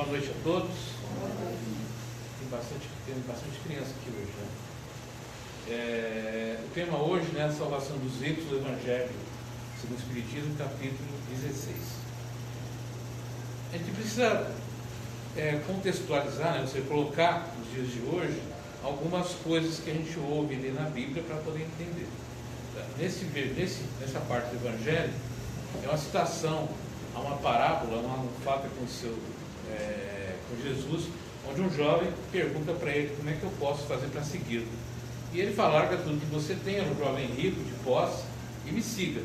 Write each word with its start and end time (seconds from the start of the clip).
Boa 0.00 0.12
noite 0.12 0.30
a 0.30 0.42
todos. 0.42 0.70
Tem 2.38 2.48
bastante, 2.50 2.88
tem 3.04 3.14
bastante 3.28 3.60
criança 3.66 3.90
aqui 3.90 4.08
hoje. 4.08 4.32
Né? 4.38 4.48
É, 5.68 6.58
o 6.64 6.70
tema 6.70 6.96
hoje 7.02 7.26
né, 7.32 7.42
é 7.42 7.44
a 7.44 7.52
salvação 7.52 7.98
dos 7.98 8.18
ricos 8.18 8.46
do 8.46 8.56
Evangelho, 8.56 9.10
segundo 9.78 9.98
o 9.98 10.00
Espiritismo, 10.00 10.56
capítulo 10.56 11.06
16. 11.28 11.76
A 13.74 13.76
gente 13.76 13.90
precisa 13.90 14.50
é, 15.36 15.60
contextualizar, 15.66 16.54
né, 16.54 16.66
você 16.66 16.80
colocar 16.80 17.54
nos 17.58 17.70
dias 17.70 17.92
de 17.92 18.00
hoje 18.00 18.40
algumas 18.82 19.28
coisas 19.44 19.80
que 19.80 19.90
a 19.90 19.94
gente 19.94 20.18
ouve 20.18 20.54
ler 20.54 20.72
na 20.72 20.88
Bíblia 20.88 21.22
para 21.24 21.36
poder 21.36 21.64
entender. 21.64 22.08
Nesse, 22.96 23.26
nesse, 23.26 23.82
nessa 24.00 24.20
parte 24.20 24.48
do 24.56 24.66
Evangelho, 24.66 25.12
é 25.84 25.86
uma 25.86 25.98
citação 25.98 26.70
a 27.14 27.20
uma 27.20 27.36
parábola, 27.36 27.98
um 27.98 28.42
fato 28.42 28.62
que 28.62 28.68
aconteceu 28.68 29.18
é, 29.70 30.36
com 30.48 30.62
Jesus, 30.62 31.08
onde 31.48 31.60
um 31.60 31.70
jovem 31.70 32.08
pergunta 32.30 32.72
para 32.72 32.90
ele 32.90 33.14
como 33.16 33.30
é 33.30 33.32
que 33.32 33.42
eu 33.42 33.52
posso 33.58 33.86
fazer 33.86 34.06
para 34.08 34.22
segui-lo. 34.22 34.66
E 35.32 35.40
ele 35.40 35.52
fala, 35.52 35.80
larga 35.80 35.96
tudo 35.98 36.20
que 36.20 36.26
você 36.26 36.54
tem, 36.54 36.78
é 36.78 36.82
um 36.82 36.98
jovem 36.98 37.26
rico, 37.26 37.62
de 37.62 37.72
posse, 37.84 38.24
e 38.66 38.72
me 38.72 38.82
siga. 38.82 39.20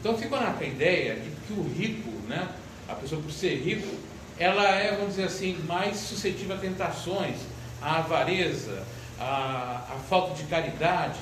Então 0.00 0.16
ficou 0.16 0.40
na 0.40 0.50
ideia 0.62 1.16
de 1.16 1.30
que 1.30 1.52
o 1.52 1.62
rico, 1.62 2.10
né, 2.28 2.48
a 2.88 2.94
pessoa 2.94 3.20
por 3.20 3.32
ser 3.32 3.56
rico, 3.56 3.88
ela 4.38 4.68
é, 4.68 4.92
vamos 4.92 5.10
dizer 5.10 5.24
assim, 5.24 5.58
mais 5.66 5.96
suscetível 5.96 6.56
a 6.56 6.58
tentações, 6.58 7.36
a 7.80 7.98
avareza, 7.98 8.84
a, 9.18 9.94
a 9.94 9.98
falta 10.08 10.34
de 10.34 10.44
caridade. 10.44 11.18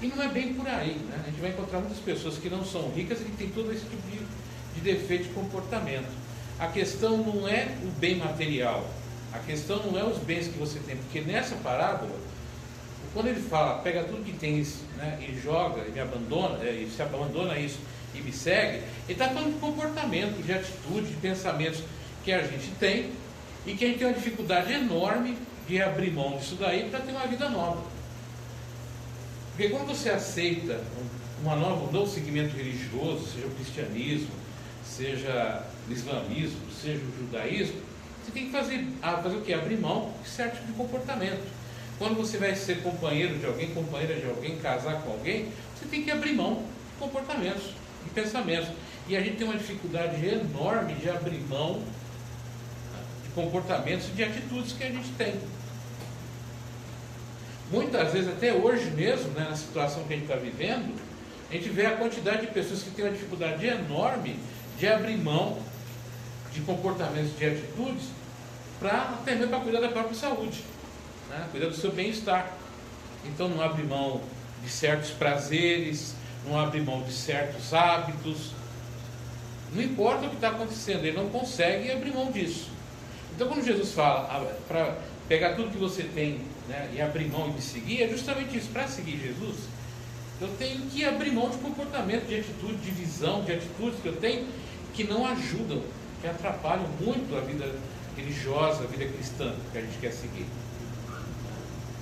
E 0.00 0.06
não 0.06 0.22
é 0.22 0.28
bem 0.28 0.54
por 0.54 0.66
aí. 0.66 0.94
Né? 1.08 1.20
A 1.22 1.30
gente 1.30 1.40
vai 1.40 1.50
encontrar 1.50 1.80
muitas 1.80 1.98
pessoas 1.98 2.38
que 2.38 2.48
não 2.48 2.64
são 2.64 2.90
ricas 2.90 3.20
e 3.20 3.24
que 3.24 3.32
têm 3.32 3.50
todo 3.50 3.72
esse 3.72 3.84
tipo 3.84 4.02
de, 4.10 4.18
de 4.74 4.80
defeito 4.80 5.24
de 5.24 5.30
comportamento. 5.30 6.08
A 6.58 6.66
questão 6.66 7.18
não 7.18 7.46
é 7.46 7.68
o 7.82 7.90
bem 7.98 8.16
material, 8.16 8.84
a 9.32 9.38
questão 9.38 9.78
não 9.84 9.98
é 9.98 10.02
os 10.02 10.18
bens 10.18 10.48
que 10.48 10.58
você 10.58 10.80
tem, 10.80 10.96
porque 10.96 11.20
nessa 11.20 11.54
parábola, 11.56 12.16
quando 13.14 13.28
ele 13.28 13.40
fala, 13.40 13.78
pega 13.78 14.02
tudo 14.04 14.24
que 14.24 14.32
tem 14.32 14.66
né, 14.96 15.18
e 15.20 15.40
joga, 15.40 15.82
e 15.86 15.92
me 15.92 16.00
abandona, 16.00 16.58
é, 16.64 16.72
e 16.72 16.90
se 16.90 17.00
abandona 17.00 17.58
isso 17.58 17.78
e 18.14 18.20
me 18.20 18.32
segue, 18.32 18.78
ele 18.78 19.12
está 19.12 19.28
falando 19.28 19.54
de 19.54 19.60
comportamento, 19.60 20.42
de 20.42 20.52
atitude, 20.52 21.08
de 21.08 21.16
pensamentos 21.16 21.82
que 22.24 22.32
a 22.32 22.42
gente 22.42 22.70
tem 22.80 23.12
e 23.64 23.74
que 23.74 23.84
a 23.84 23.88
gente 23.88 23.98
tem 23.98 24.08
uma 24.08 24.14
dificuldade 24.14 24.72
enorme 24.72 25.36
de 25.68 25.80
abrir 25.80 26.10
mão 26.10 26.36
disso 26.38 26.56
daí 26.58 26.88
para 26.90 27.00
ter 27.00 27.12
uma 27.12 27.26
vida 27.26 27.48
nova. 27.50 27.84
Porque 29.50 29.68
quando 29.68 29.88
você 29.88 30.10
aceita 30.10 30.82
uma 31.42 31.54
nova, 31.54 31.84
um 31.88 31.92
novo 31.92 32.10
segmento 32.10 32.56
religioso, 32.56 33.26
seja 33.26 33.46
o 33.46 33.50
cristianismo, 33.50 34.30
seja 34.98 35.62
o 35.88 35.92
islamismo, 35.92 36.60
seja 36.82 37.00
o 37.00 37.18
judaísmo, 37.18 37.80
você 38.24 38.32
tem 38.32 38.46
que 38.46 38.52
fazer, 38.52 38.84
ah, 39.00 39.18
fazer 39.18 39.36
o 39.36 39.42
quê? 39.42 39.54
Abrir 39.54 39.78
mão 39.78 40.12
de 40.22 40.28
certo 40.28 40.56
tipo 40.56 40.66
de 40.66 40.72
comportamento. 40.72 41.46
Quando 41.98 42.16
você 42.16 42.36
vai 42.36 42.54
ser 42.56 42.82
companheiro 42.82 43.38
de 43.38 43.46
alguém, 43.46 43.72
companheira 43.72 44.14
de 44.16 44.26
alguém, 44.26 44.58
casar 44.58 45.00
com 45.02 45.12
alguém, 45.12 45.52
você 45.74 45.86
tem 45.86 46.02
que 46.02 46.10
abrir 46.10 46.32
mão 46.32 46.56
de 46.56 46.98
comportamentos, 46.98 47.74
de 48.04 48.10
pensamentos. 48.10 48.70
E 49.08 49.16
a 49.16 49.20
gente 49.20 49.36
tem 49.36 49.46
uma 49.46 49.56
dificuldade 49.56 50.26
enorme 50.26 50.94
de 50.94 51.08
abrir 51.08 51.40
mão 51.48 51.80
de 53.22 53.30
comportamentos 53.30 54.08
e 54.08 54.12
de 54.12 54.24
atitudes 54.24 54.72
que 54.72 54.84
a 54.84 54.90
gente 54.90 55.10
tem. 55.16 55.34
Muitas 57.70 58.12
vezes, 58.12 58.28
até 58.28 58.52
hoje 58.52 58.90
mesmo, 58.90 59.30
né, 59.30 59.46
na 59.48 59.56
situação 59.56 60.04
que 60.04 60.12
a 60.12 60.16
gente 60.16 60.30
está 60.30 60.36
vivendo, 60.36 60.94
a 61.50 61.54
gente 61.54 61.68
vê 61.70 61.86
a 61.86 61.96
quantidade 61.96 62.42
de 62.42 62.52
pessoas 62.52 62.82
que 62.82 62.90
têm 62.90 63.04
uma 63.04 63.12
dificuldade 63.12 63.66
enorme 63.66 64.36
de 64.78 64.86
abrir 64.86 65.16
mão 65.16 65.58
de 66.52 66.60
comportamentos, 66.60 67.36
de 67.36 67.44
atitudes, 67.44 68.04
para 68.78 69.02
até 69.20 69.34
mesmo 69.34 69.50
para 69.50 69.60
cuidar 69.60 69.80
da 69.80 69.88
própria 69.88 70.14
saúde, 70.14 70.62
né? 71.28 71.46
cuidar 71.50 71.66
do 71.66 71.76
seu 71.76 71.92
bem-estar. 71.92 72.52
Então 73.24 73.48
não 73.48 73.60
abre 73.60 73.82
mão 73.82 74.20
de 74.62 74.70
certos 74.70 75.10
prazeres, 75.10 76.14
não 76.46 76.58
abre 76.58 76.80
mão 76.80 77.02
de 77.02 77.12
certos 77.12 77.74
hábitos. 77.74 78.52
Não 79.72 79.82
importa 79.82 80.26
o 80.26 80.30
que 80.30 80.36
está 80.36 80.48
acontecendo, 80.48 81.04
ele 81.04 81.16
não 81.16 81.28
consegue 81.28 81.90
abrir 81.90 82.12
mão 82.12 82.30
disso. 82.30 82.70
Então 83.34 83.48
quando 83.48 83.64
Jesus 83.64 83.92
fala 83.92 84.28
ah, 84.30 84.54
para 84.66 84.96
pegar 85.28 85.54
tudo 85.54 85.70
que 85.70 85.76
você 85.76 86.04
tem 86.04 86.40
né, 86.68 86.90
e 86.94 87.02
abrir 87.02 87.28
mão 87.28 87.48
e 87.48 87.52
me 87.52 87.60
seguir, 87.60 88.02
é 88.02 88.08
justamente 88.08 88.56
isso. 88.56 88.68
Para 88.68 88.86
seguir 88.86 89.18
Jesus, 89.18 89.56
eu 90.40 90.48
tenho 90.56 90.80
que 90.82 91.04
abrir 91.04 91.32
mão 91.32 91.50
de 91.50 91.58
comportamento, 91.58 92.26
de 92.26 92.36
atitude, 92.36 92.76
de 92.76 92.90
visão, 92.92 93.42
de 93.44 93.52
atitudes 93.52 94.00
que 94.00 94.08
eu 94.08 94.16
tenho 94.16 94.46
que 94.98 95.04
não 95.04 95.24
ajudam, 95.24 95.80
que 96.20 96.26
atrapalham 96.26 96.88
muito 97.00 97.36
a 97.36 97.40
vida 97.40 97.72
religiosa, 98.16 98.82
a 98.82 98.86
vida 98.88 99.04
cristã 99.04 99.54
que 99.70 99.78
a 99.78 99.80
gente 99.80 99.96
quer 100.00 100.10
seguir. 100.10 100.44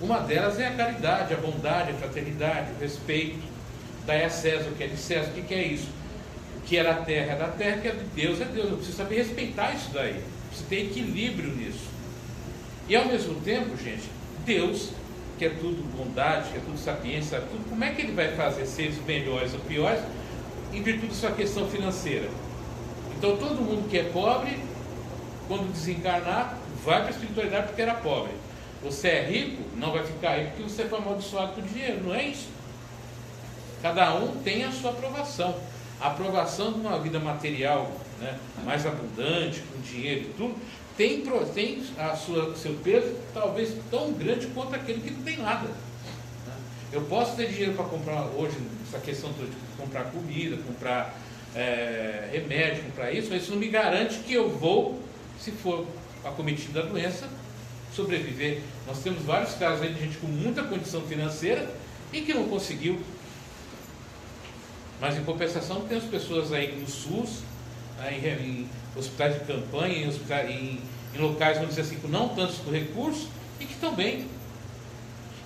Uma 0.01 0.21
delas 0.21 0.59
é 0.59 0.69
a 0.69 0.75
caridade, 0.75 1.35
a 1.35 1.37
bondade, 1.37 1.91
a 1.91 1.95
fraternidade, 1.95 2.73
o 2.73 2.81
respeito. 2.81 3.39
Daí 4.07 4.25
a 4.25 4.31
César 4.31 4.71
o 4.71 4.75
que 4.75 4.85
é 4.85 4.87
de 4.87 4.97
César. 4.97 5.31
O 5.31 5.43
que, 5.43 5.53
é 5.53 5.63
isso? 5.67 5.91
O 6.57 6.61
que 6.63 6.79
é 6.79 6.85
da 6.85 6.95
terra 6.95 7.33
é 7.35 7.37
da 7.37 7.49
terra, 7.49 7.77
o 7.77 7.81
que 7.83 7.89
é 7.89 7.93
de 7.93 8.05
Deus 8.15 8.41
é 8.41 8.47
Deus. 8.47 8.71
Eu 8.71 8.77
preciso 8.79 8.97
saber 8.97 9.17
respeitar 9.17 9.75
isso 9.75 9.91
daí. 9.93 10.23
Preciso 10.49 10.69
ter 10.71 10.87
equilíbrio 10.87 11.51
nisso. 11.51 11.85
E 12.89 12.97
ao 12.97 13.05
mesmo 13.05 13.35
tempo, 13.43 13.77
gente, 13.77 14.09
Deus, 14.47 14.93
que 15.39 15.45
é 15.45 15.51
tudo 15.51 15.85
bondade, 15.95 16.49
que 16.49 16.57
é 16.57 16.61
tudo 16.61 16.79
sapiência, 16.79 17.43
tudo, 17.43 17.69
como 17.69 17.85
é 17.85 17.91
que 17.91 18.01
ele 18.01 18.13
vai 18.13 18.35
fazer 18.35 18.65
seres 18.65 18.97
melhores 19.05 19.53
ou 19.53 19.61
piores 19.61 20.01
em 20.73 20.83
virtude 20.83 21.09
da 21.09 21.15
sua 21.15 21.33
questão 21.33 21.69
financeira? 21.69 22.31
Então 23.19 23.37
todo 23.37 23.63
mundo 23.63 23.89
que 23.89 23.99
é 23.99 24.05
pobre, 24.05 24.59
quando 25.49 25.73
desencarnar, 25.73 26.59
vai 26.85 26.99
para 26.99 27.09
a 27.09 27.11
espiritualidade 27.11 27.67
porque 27.69 27.83
era 27.83 27.95
pobre. 27.95 28.33
Você 28.83 29.09
é 29.09 29.23
rico, 29.25 29.63
não 29.77 29.93
vai 29.93 30.05
ficar 30.05 30.37
rico 30.37 30.51
porque 30.51 30.63
você 30.65 30.85
foi 30.85 30.99
amaldiçoado 30.99 31.53
por 31.53 31.63
dinheiro, 31.63 32.05
não 32.05 32.15
é 32.15 32.25
isso? 32.25 32.49
Cada 33.83 34.15
um 34.15 34.37
tem 34.43 34.65
a 34.65 34.73
sua 34.73 34.91
aprovação. 34.91 35.59
A 36.01 36.09
aprovação 36.09 36.73
de 36.73 36.81
uma 36.81 36.99
vida 36.99 37.19
material 37.19 37.91
né, 38.21 38.39
mais 38.65 38.85
abundante, 38.85 39.63
com 39.63 39.81
dinheiro 39.81 40.23
e 40.23 40.35
tudo, 40.37 40.55
tem, 40.97 41.23
tem 41.55 41.83
a 41.99 42.15
sua, 42.17 42.55
seu 42.57 42.75
peso 42.83 43.15
talvez 43.35 43.75
tão 43.91 44.13
grande 44.13 44.47
quanto 44.49 44.75
aquele 44.75 45.01
que 45.01 45.11
não 45.11 45.23
tem 45.23 45.39
nada. 45.39 45.69
Né? 45.69 46.55
Eu 46.93 47.03
posso 47.03 47.37
ter 47.37 47.49
dinheiro 47.49 47.75
para 47.75 47.85
comprar 47.85 48.23
hoje, 48.37 48.57
essa 48.87 48.99
questão 48.99 49.31
de 49.33 49.47
comprar 49.79 50.05
comida, 50.05 50.57
comprar 50.57 51.15
é, 51.57 52.29
remédio 52.31 52.85
para 52.95 53.11
isso, 53.11 53.29
mas 53.31 53.43
isso 53.43 53.53
não 53.53 53.59
me 53.59 53.69
garante 53.69 54.19
que 54.19 54.35
eu 54.35 54.51
vou, 54.51 55.01
se 55.41 55.51
for 55.51 55.87
acometido 56.23 56.75
da 56.75 56.83
doença, 56.83 57.29
sobreviver. 57.95 58.61
Nós 58.87 58.99
temos 58.99 59.23
vários 59.23 59.55
casos 59.55 59.83
aí 59.83 59.93
de 59.93 60.01
gente 60.01 60.19
com 60.19 60.27
muita 60.27 60.63
condição 60.63 61.01
financeira 61.03 61.69
e 62.13 62.21
que 62.21 62.35
não 62.35 62.47
conseguiu. 62.47 63.01
Mas 65.01 65.17
em 65.17 65.25
compensação 65.25 65.81
temos 65.89 66.05
pessoas 66.05 66.53
aí 66.53 66.79
no 66.79 66.87
SUS, 66.87 67.41
né, 67.99 68.19
em, 68.19 68.69
hospitais 68.95 69.35
de 69.35 69.41
campanha, 69.41 69.95
em, 69.95 70.51
em, 70.51 70.81
em 71.15 71.19
locais, 71.19 71.57
vamos 71.57 71.75
dizer 71.75 71.83
assim, 71.83 71.97
com 71.97 72.09
não 72.09 72.29
tantos 72.31 72.59
recursos 72.71 73.29
e 73.59 73.65
que 73.65 73.73
estão 73.73 73.95
bem. 73.95 74.27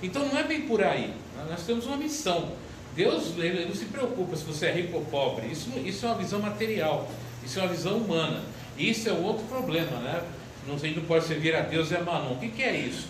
Então 0.02 0.26
não 0.26 0.38
é 0.38 0.42
bem 0.42 0.62
por 0.62 0.82
aí. 0.82 1.14
Nós 1.48 1.64
temos 1.64 1.86
uma 1.86 1.96
missão. 1.96 2.52
Deus 2.94 3.32
ele 3.38 3.66
não 3.66 3.74
se 3.74 3.84
preocupa 3.86 4.36
se 4.36 4.44
você 4.44 4.66
é 4.66 4.72
rico 4.72 4.96
ou 4.96 5.04
pobre. 5.04 5.46
Isso, 5.46 5.70
isso 5.84 6.06
é 6.06 6.08
uma 6.08 6.18
visão 6.18 6.40
material. 6.40 7.10
Isso 7.44 7.58
é 7.58 7.62
uma 7.62 7.72
visão 7.72 7.96
humana. 7.98 8.42
Isso 8.76 9.08
é 9.08 9.12
outro 9.12 9.44
problema, 9.46 9.98
né? 9.98 10.22
Não, 10.66 10.78
sei, 10.78 10.94
não 10.94 11.02
pode 11.04 11.24
servir 11.24 11.54
a 11.54 11.60
Deus 11.62 11.90
e 11.90 11.96
a 11.96 12.02
Manon. 12.02 12.32
O 12.32 12.38
que, 12.38 12.48
que 12.48 12.62
é 12.62 12.76
isso? 12.76 13.08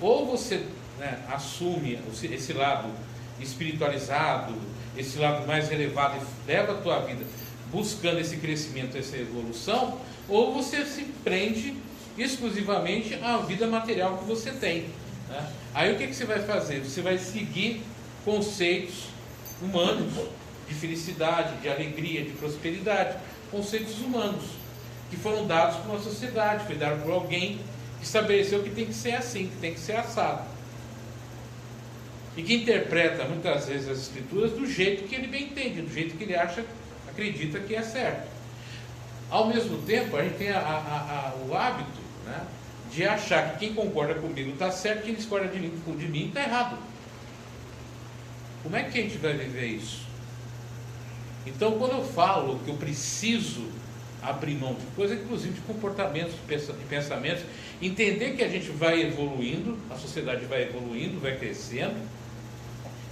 Ou 0.00 0.26
você 0.26 0.64
né, 0.98 1.18
assume 1.30 1.98
esse 2.22 2.52
lado 2.52 2.88
espiritualizado, 3.40 4.54
esse 4.96 5.18
lado 5.18 5.46
mais 5.46 5.70
elevado 5.70 6.16
e 6.16 6.50
leva 6.50 6.72
a 6.72 6.76
tua 6.76 7.00
vida 7.00 7.24
buscando 7.70 8.18
esse 8.20 8.36
crescimento, 8.36 8.96
essa 8.96 9.16
evolução, 9.16 10.00
ou 10.28 10.54
você 10.54 10.84
se 10.84 11.02
prende 11.24 11.74
exclusivamente 12.16 13.14
à 13.22 13.38
vida 13.38 13.66
material 13.66 14.18
que 14.18 14.24
você 14.24 14.52
tem. 14.52 14.86
Né? 15.28 15.52
Aí 15.74 15.92
o 15.92 15.98
que, 15.98 16.06
que 16.06 16.14
você 16.14 16.24
vai 16.24 16.40
fazer? 16.40 16.80
Você 16.80 17.02
vai 17.02 17.18
seguir 17.18 17.82
conceitos 18.26 19.04
humanos 19.62 20.12
de 20.68 20.74
felicidade, 20.74 21.56
de 21.62 21.68
alegria, 21.68 22.24
de 22.24 22.32
prosperidade, 22.32 23.16
conceitos 23.52 24.00
humanos 24.00 24.42
que 25.08 25.16
foram 25.16 25.46
dados 25.46 25.76
por 25.76 25.92
uma 25.92 26.00
sociedade, 26.00 26.66
foi 26.66 26.74
dado 26.74 27.00
por 27.04 27.12
alguém 27.12 27.60
que 28.00 28.04
estabeleceu 28.04 28.64
que 28.64 28.70
tem 28.70 28.86
que 28.86 28.92
ser 28.92 29.14
assim, 29.14 29.46
que 29.46 29.56
tem 29.60 29.72
que 29.72 29.78
ser 29.78 29.94
assado. 29.94 30.44
E 32.36 32.42
que 32.42 32.54
interpreta 32.56 33.24
muitas 33.24 33.66
vezes 33.66 33.88
as 33.88 33.98
escrituras 33.98 34.50
do 34.50 34.66
jeito 34.66 35.04
que 35.04 35.14
ele 35.14 35.28
bem 35.28 35.44
entende, 35.44 35.80
do 35.80 35.94
jeito 35.94 36.16
que 36.16 36.24
ele 36.24 36.34
acha, 36.34 36.64
acredita 37.08 37.60
que 37.60 37.76
é 37.76 37.82
certo. 37.82 38.28
Ao 39.30 39.46
mesmo 39.46 39.78
tempo, 39.82 40.16
a 40.16 40.22
gente 40.22 40.36
tem 40.36 40.50
a, 40.50 40.58
a, 40.58 41.32
a, 41.32 41.34
o 41.46 41.56
hábito 41.56 42.00
né, 42.26 42.44
de 42.92 43.04
achar 43.04 43.52
que 43.52 43.60
quem 43.60 43.74
concorda 43.74 44.14
comigo 44.14 44.50
está 44.50 44.72
certo, 44.72 45.04
quem 45.04 45.14
discorda 45.14 45.46
de 45.46 45.60
mim 45.60 45.72
de 45.96 46.08
mim 46.08 46.26
está 46.26 46.42
errado. 46.42 46.76
Como 48.66 48.74
é 48.74 48.82
que 48.82 48.98
a 48.98 49.02
gente 49.02 49.16
vai 49.18 49.32
viver 49.32 49.64
isso? 49.64 50.00
Então, 51.46 51.78
quando 51.78 51.92
eu 51.92 52.04
falo 52.04 52.58
que 52.64 52.68
eu 52.68 52.74
preciso 52.74 53.64
abrir 54.20 54.56
mão 54.56 54.74
de 54.74 54.84
coisas, 54.96 55.20
inclusive 55.20 55.54
de 55.54 55.60
comportamentos, 55.60 56.32
de 56.32 56.84
pensamentos, 56.88 57.44
entender 57.80 58.32
que 58.32 58.42
a 58.42 58.48
gente 58.48 58.68
vai 58.70 59.02
evoluindo, 59.02 59.78
a 59.88 59.94
sociedade 59.94 60.46
vai 60.46 60.64
evoluindo, 60.64 61.20
vai 61.20 61.36
crescendo, 61.36 61.94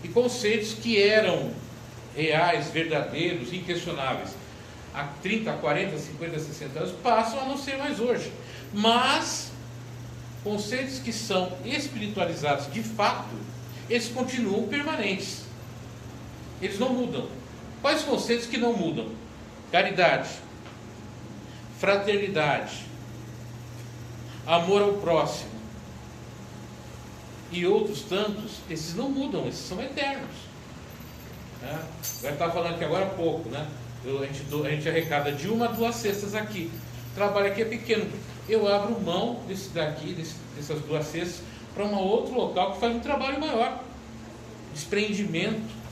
e 0.02 0.08
conceitos 0.08 0.74
que 0.74 1.00
eram 1.00 1.52
reais, 2.16 2.72
verdadeiros, 2.72 3.52
inquestionáveis, 3.52 4.30
há 4.92 5.04
30, 5.22 5.52
40, 5.52 5.96
50, 5.96 6.38
60 6.40 6.78
anos, 6.80 6.92
passam 7.00 7.40
a 7.40 7.44
não 7.44 7.56
ser 7.56 7.76
mais 7.76 8.00
hoje. 8.00 8.32
Mas 8.72 9.52
conceitos 10.42 10.98
que 10.98 11.12
são 11.12 11.56
espiritualizados 11.64 12.72
de 12.72 12.82
fato, 12.82 13.36
eles 13.88 14.08
continuam 14.08 14.66
permanentes. 14.66 15.43
Eles 16.64 16.78
não 16.78 16.88
mudam. 16.88 17.28
Quais 17.82 18.02
conceitos 18.02 18.46
que 18.46 18.56
não 18.56 18.72
mudam? 18.72 19.08
Caridade, 19.70 20.30
fraternidade, 21.78 22.86
amor 24.46 24.80
ao 24.80 24.94
próximo 24.94 25.50
e 27.52 27.66
outros 27.66 28.00
tantos, 28.02 28.60
esses 28.70 28.94
não 28.94 29.10
mudam, 29.10 29.46
esses 29.46 29.66
são 29.68 29.80
eternos. 29.82 30.34
Né? 31.60 31.82
Vai 32.22 32.32
estar 32.32 32.50
falando 32.50 32.74
aqui 32.74 32.84
agora 32.84 33.04
há 33.04 33.10
pouco, 33.10 33.48
né? 33.50 33.68
Eu, 34.02 34.22
a, 34.22 34.26
gente, 34.26 34.42
a 34.66 34.70
gente 34.70 34.88
arrecada 34.88 35.32
de 35.32 35.48
uma 35.48 35.66
a 35.66 35.68
duas 35.68 35.94
cestas 35.96 36.34
aqui. 36.34 36.70
O 37.12 37.14
trabalho 37.14 37.48
aqui 37.48 37.60
é 37.60 37.66
pequeno. 37.66 38.10
Eu 38.48 38.66
abro 38.66 38.98
mão 39.00 39.42
desse 39.46 39.68
daqui, 39.68 40.14
desse, 40.14 40.36
dessas 40.56 40.80
duas 40.82 41.06
cestas, 41.06 41.42
para 41.74 41.84
um 41.84 41.94
outro 41.94 42.34
local 42.34 42.72
que 42.72 42.80
faz 42.80 42.96
um 42.96 43.00
trabalho 43.00 43.38
maior. 43.38 43.82
Desprendimento. 44.72 45.83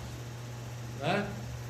Né? 1.02 1.26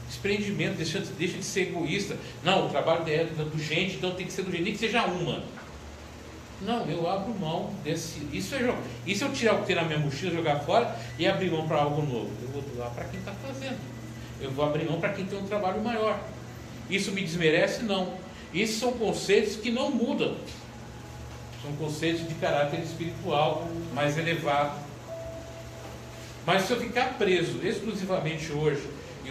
Desprendimento, 0.07 0.77
deixa, 0.77 1.01
deixa 1.19 1.39
de 1.39 1.45
ser 1.45 1.63
egoísta. 1.63 2.17
Não, 2.45 2.67
o 2.67 2.69
trabalho 2.69 3.03
é 3.09 3.25
do 3.25 3.59
gente, 3.59 3.97
então 3.97 4.13
tem 4.15 4.27
que 4.27 4.33
ser 4.33 4.43
do 4.43 4.51
gente, 4.51 4.63
nem 4.63 4.73
que 4.75 4.79
seja 4.79 5.05
uma. 5.07 5.43
Não, 6.61 6.87
eu 6.87 7.09
abro 7.09 7.35
mão 7.35 7.75
desse. 7.83 8.21
Isso 8.33 8.55
é 8.55 8.75
E 9.07 9.17
se 9.17 9.25
eu 9.25 9.33
tirar 9.33 9.55
o 9.55 9.61
que 9.61 9.67
tem 9.67 9.77
na 9.77 9.83
minha 9.83 9.99
mochila, 9.99 10.33
jogar 10.33 10.61
fora 10.61 10.97
e 11.19 11.27
abrir 11.27 11.51
mão 11.51 11.67
para 11.67 11.79
algo 11.79 12.03
novo? 12.03 12.31
Eu 12.41 12.49
vou 12.49 12.63
doar 12.63 12.91
para 12.91 13.05
quem 13.07 13.19
está 13.19 13.33
fazendo. 13.33 13.79
Eu 14.41 14.51
vou 14.53 14.65
abrir 14.65 14.85
mão 14.85 15.01
para 15.01 15.13
quem 15.13 15.25
tem 15.25 15.39
um 15.39 15.47
trabalho 15.47 15.83
maior. 15.83 16.21
Isso 16.89 17.11
me 17.11 17.23
desmerece? 17.23 17.83
Não. 17.83 18.15
Isso 18.55 18.79
são 18.79 18.93
conceitos 18.93 19.57
que 19.57 19.71
não 19.71 19.91
mudam. 19.91 20.37
São 21.63 21.73
conceitos 21.77 22.29
de 22.29 22.35
caráter 22.35 22.81
espiritual 22.81 23.67
mais 23.95 24.17
elevado. 24.17 24.79
Mas 26.47 26.63
se 26.63 26.73
eu 26.73 26.81
ficar 26.81 27.15
preso 27.19 27.61
exclusivamente 27.67 28.53
hoje, 28.53 28.83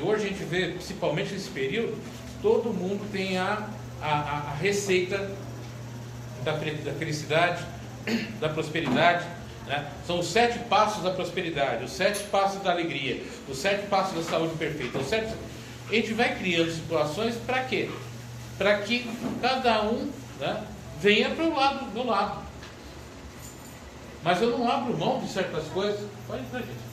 hoje 0.02 0.26
a 0.26 0.30
gente 0.30 0.44
vê, 0.44 0.70
principalmente 0.70 1.34
nesse 1.34 1.50
período, 1.50 1.98
todo 2.42 2.74
mundo 2.74 3.10
tem 3.12 3.38
a, 3.38 3.68
a, 4.02 4.08
a 4.08 4.54
receita 4.56 5.32
da, 6.44 6.54
da 6.54 6.94
felicidade, 6.94 7.64
da 8.40 8.50
prosperidade. 8.50 9.26
Né? 9.68 9.88
São 10.06 10.20
os 10.20 10.28
sete 10.28 10.60
passos 10.60 11.04
da 11.04 11.12
prosperidade, 11.12 11.84
os 11.86 11.92
sete 11.92 12.24
passos 12.26 12.62
da 12.62 12.72
alegria, 12.72 13.24
os 13.48 13.58
sete 13.58 13.88
passos 13.88 14.16
da 14.16 14.24
saúde 14.24 14.56
perfeita. 14.56 14.98
Os 14.98 15.08
sete... 15.08 15.34
A 15.90 15.94
gente 15.94 16.14
vai 16.14 16.36
criando 16.38 16.72
situações 16.72 17.36
para 17.36 17.64
quê? 17.64 17.90
Para 18.58 18.78
que 18.80 19.10
cada 19.42 19.84
um 19.84 20.10
né, 20.40 20.64
venha 21.02 21.30
para 21.32 21.46
o 21.46 21.56
lado, 21.56 21.92
do 21.92 22.06
lado. 22.06 22.42
Mas 24.24 24.42
eu 24.42 24.58
não 24.58 24.70
abro 24.70 24.98
mão 24.98 25.20
de 25.20 25.28
certas 25.30 25.66
coisas. 25.66 26.00
Pode 26.28 26.42
entrar, 26.44 26.60
gente. 26.60 26.92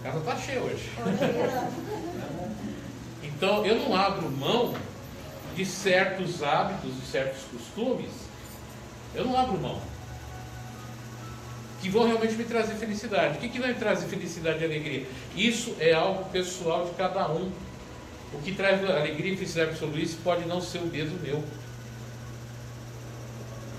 A 0.00 0.04
casa 0.04 0.18
está 0.18 0.36
cheia 0.36 0.60
hoje. 0.62 0.90
Então 3.40 3.64
eu 3.64 3.76
não 3.76 3.96
abro 3.96 4.30
mão 4.30 4.74
de 5.56 5.64
certos 5.64 6.42
hábitos, 6.42 6.94
de 6.94 7.06
certos 7.06 7.42
costumes, 7.44 8.10
eu 9.14 9.24
não 9.24 9.34
abro 9.34 9.58
mão. 9.58 9.80
Que 11.80 11.88
vão 11.88 12.06
realmente 12.06 12.34
me 12.34 12.44
trazer 12.44 12.74
felicidade. 12.74 13.38
O 13.38 13.40
que, 13.40 13.48
que 13.48 13.58
vai 13.58 13.72
me 13.72 13.78
trazer 13.78 14.06
felicidade 14.08 14.60
e 14.60 14.64
alegria? 14.66 15.06
Isso 15.34 15.74
é 15.80 15.94
algo 15.94 16.28
pessoal 16.30 16.84
de 16.84 16.90
cada 16.96 17.30
um. 17.30 17.50
O 18.34 18.42
que 18.42 18.52
traz 18.52 18.84
alegria 18.84 19.32
e 19.32 19.36
felicidade 19.36 19.70
para 19.70 19.86
o 19.86 19.88
Sr. 19.88 19.96
Luiz 19.96 20.14
pode 20.22 20.46
não 20.46 20.60
ser 20.60 20.78
o 20.78 20.86
mesmo 20.86 21.18
meu. 21.20 21.42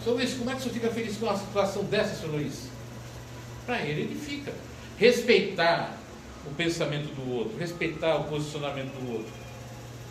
Sr. 0.03 0.09
Luiz, 0.09 0.33
como 0.33 0.49
é 0.49 0.53
que 0.53 0.59
o 0.59 0.63
senhor 0.63 0.73
fica 0.73 0.89
feliz 0.89 1.17
com 1.17 1.27
uma 1.27 1.37
situação 1.37 1.83
dessa, 1.83 2.15
Sr. 2.15 2.31
Luiz? 2.31 2.67
Para 3.67 3.79
ele, 3.83 4.01
ele 4.01 4.15
fica. 4.15 4.51
Respeitar 4.97 6.00
o 6.45 6.55
pensamento 6.55 7.13
do 7.15 7.37
outro, 7.37 7.57
respeitar 7.57 8.15
o 8.17 8.23
posicionamento 8.25 8.93
do 8.93 9.13
outro. 9.13 9.31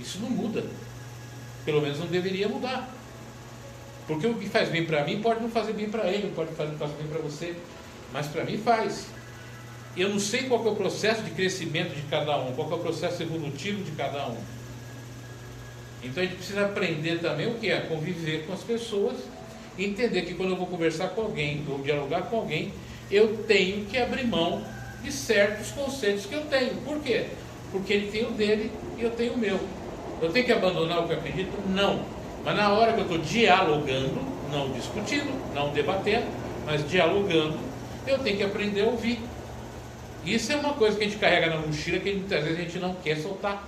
Isso 0.00 0.18
não 0.20 0.30
muda. 0.30 0.64
Pelo 1.64 1.80
menos 1.82 1.98
não 1.98 2.06
deveria 2.06 2.48
mudar. 2.48 2.88
Porque 4.06 4.26
o 4.26 4.34
que 4.34 4.48
faz 4.48 4.68
bem 4.68 4.84
para 4.84 5.04
mim 5.04 5.20
pode 5.20 5.40
não 5.40 5.50
fazer 5.50 5.72
bem 5.72 5.88
para 5.88 6.08
ele, 6.08 6.32
pode 6.34 6.52
fazer, 6.54 6.76
fazer 6.76 6.94
bem 6.94 7.06
para 7.06 7.20
você, 7.20 7.54
mas 8.12 8.26
para 8.26 8.44
mim 8.44 8.58
faz. 8.58 9.06
Eu 9.96 10.08
não 10.08 10.18
sei 10.18 10.44
qual 10.44 10.64
é 10.66 10.70
o 10.70 10.76
processo 10.76 11.22
de 11.22 11.30
crescimento 11.32 11.94
de 11.94 12.02
cada 12.02 12.38
um, 12.38 12.52
qual 12.54 12.70
é 12.70 12.74
o 12.74 12.78
processo 12.78 13.22
evolutivo 13.22 13.82
de 13.82 13.90
cada 13.92 14.28
um. 14.28 14.36
Então 16.02 16.22
a 16.22 16.26
gente 16.26 16.36
precisa 16.36 16.64
aprender 16.64 17.20
também 17.20 17.46
o 17.46 17.54
que 17.54 17.70
é 17.70 17.80
conviver 17.80 18.46
com 18.46 18.52
as 18.52 18.62
pessoas, 18.62 19.16
entender 19.78 20.22
que 20.22 20.34
quando 20.34 20.50
eu 20.50 20.56
vou 20.56 20.66
conversar 20.66 21.08
com 21.10 21.22
alguém, 21.22 21.64
ou 21.68 21.78
dialogar 21.80 22.22
com 22.22 22.36
alguém, 22.36 22.72
eu 23.10 23.44
tenho 23.46 23.84
que 23.86 23.98
abrir 23.98 24.26
mão 24.26 24.64
de 25.02 25.12
certos 25.12 25.70
conceitos 25.70 26.26
que 26.26 26.34
eu 26.34 26.42
tenho. 26.46 26.74
Por 26.76 27.00
quê? 27.00 27.26
Porque 27.72 27.92
ele 27.92 28.10
tem 28.10 28.26
o 28.26 28.30
dele 28.32 28.70
e 28.98 29.02
eu 29.02 29.10
tenho 29.10 29.34
o 29.34 29.38
meu. 29.38 29.60
Eu 30.20 30.30
tenho 30.30 30.44
que 30.44 30.52
abandonar 30.52 31.00
o 31.00 31.06
que 31.06 31.12
eu 31.12 31.18
acredito? 31.18 31.52
Não. 31.68 32.04
Mas 32.44 32.56
na 32.56 32.72
hora 32.72 32.92
que 32.92 33.00
eu 33.00 33.04
estou 33.04 33.18
dialogando, 33.18 34.20
não 34.50 34.70
discutindo, 34.72 35.30
não 35.54 35.70
debatendo, 35.70 36.26
mas 36.66 36.88
dialogando, 36.88 37.58
eu 38.06 38.18
tenho 38.18 38.36
que 38.36 38.42
aprender 38.42 38.82
a 38.82 38.86
ouvir. 38.86 39.20
Isso 40.24 40.52
é 40.52 40.56
uma 40.56 40.74
coisa 40.74 40.96
que 40.96 41.04
a 41.04 41.06
gente 41.06 41.18
carrega 41.18 41.48
na 41.48 41.56
mochila 41.56 41.98
que 41.98 42.12
muitas 42.12 42.42
vezes 42.44 42.58
a 42.58 42.62
gente 42.62 42.78
não 42.78 42.94
quer 42.94 43.16
soltar. 43.16 43.66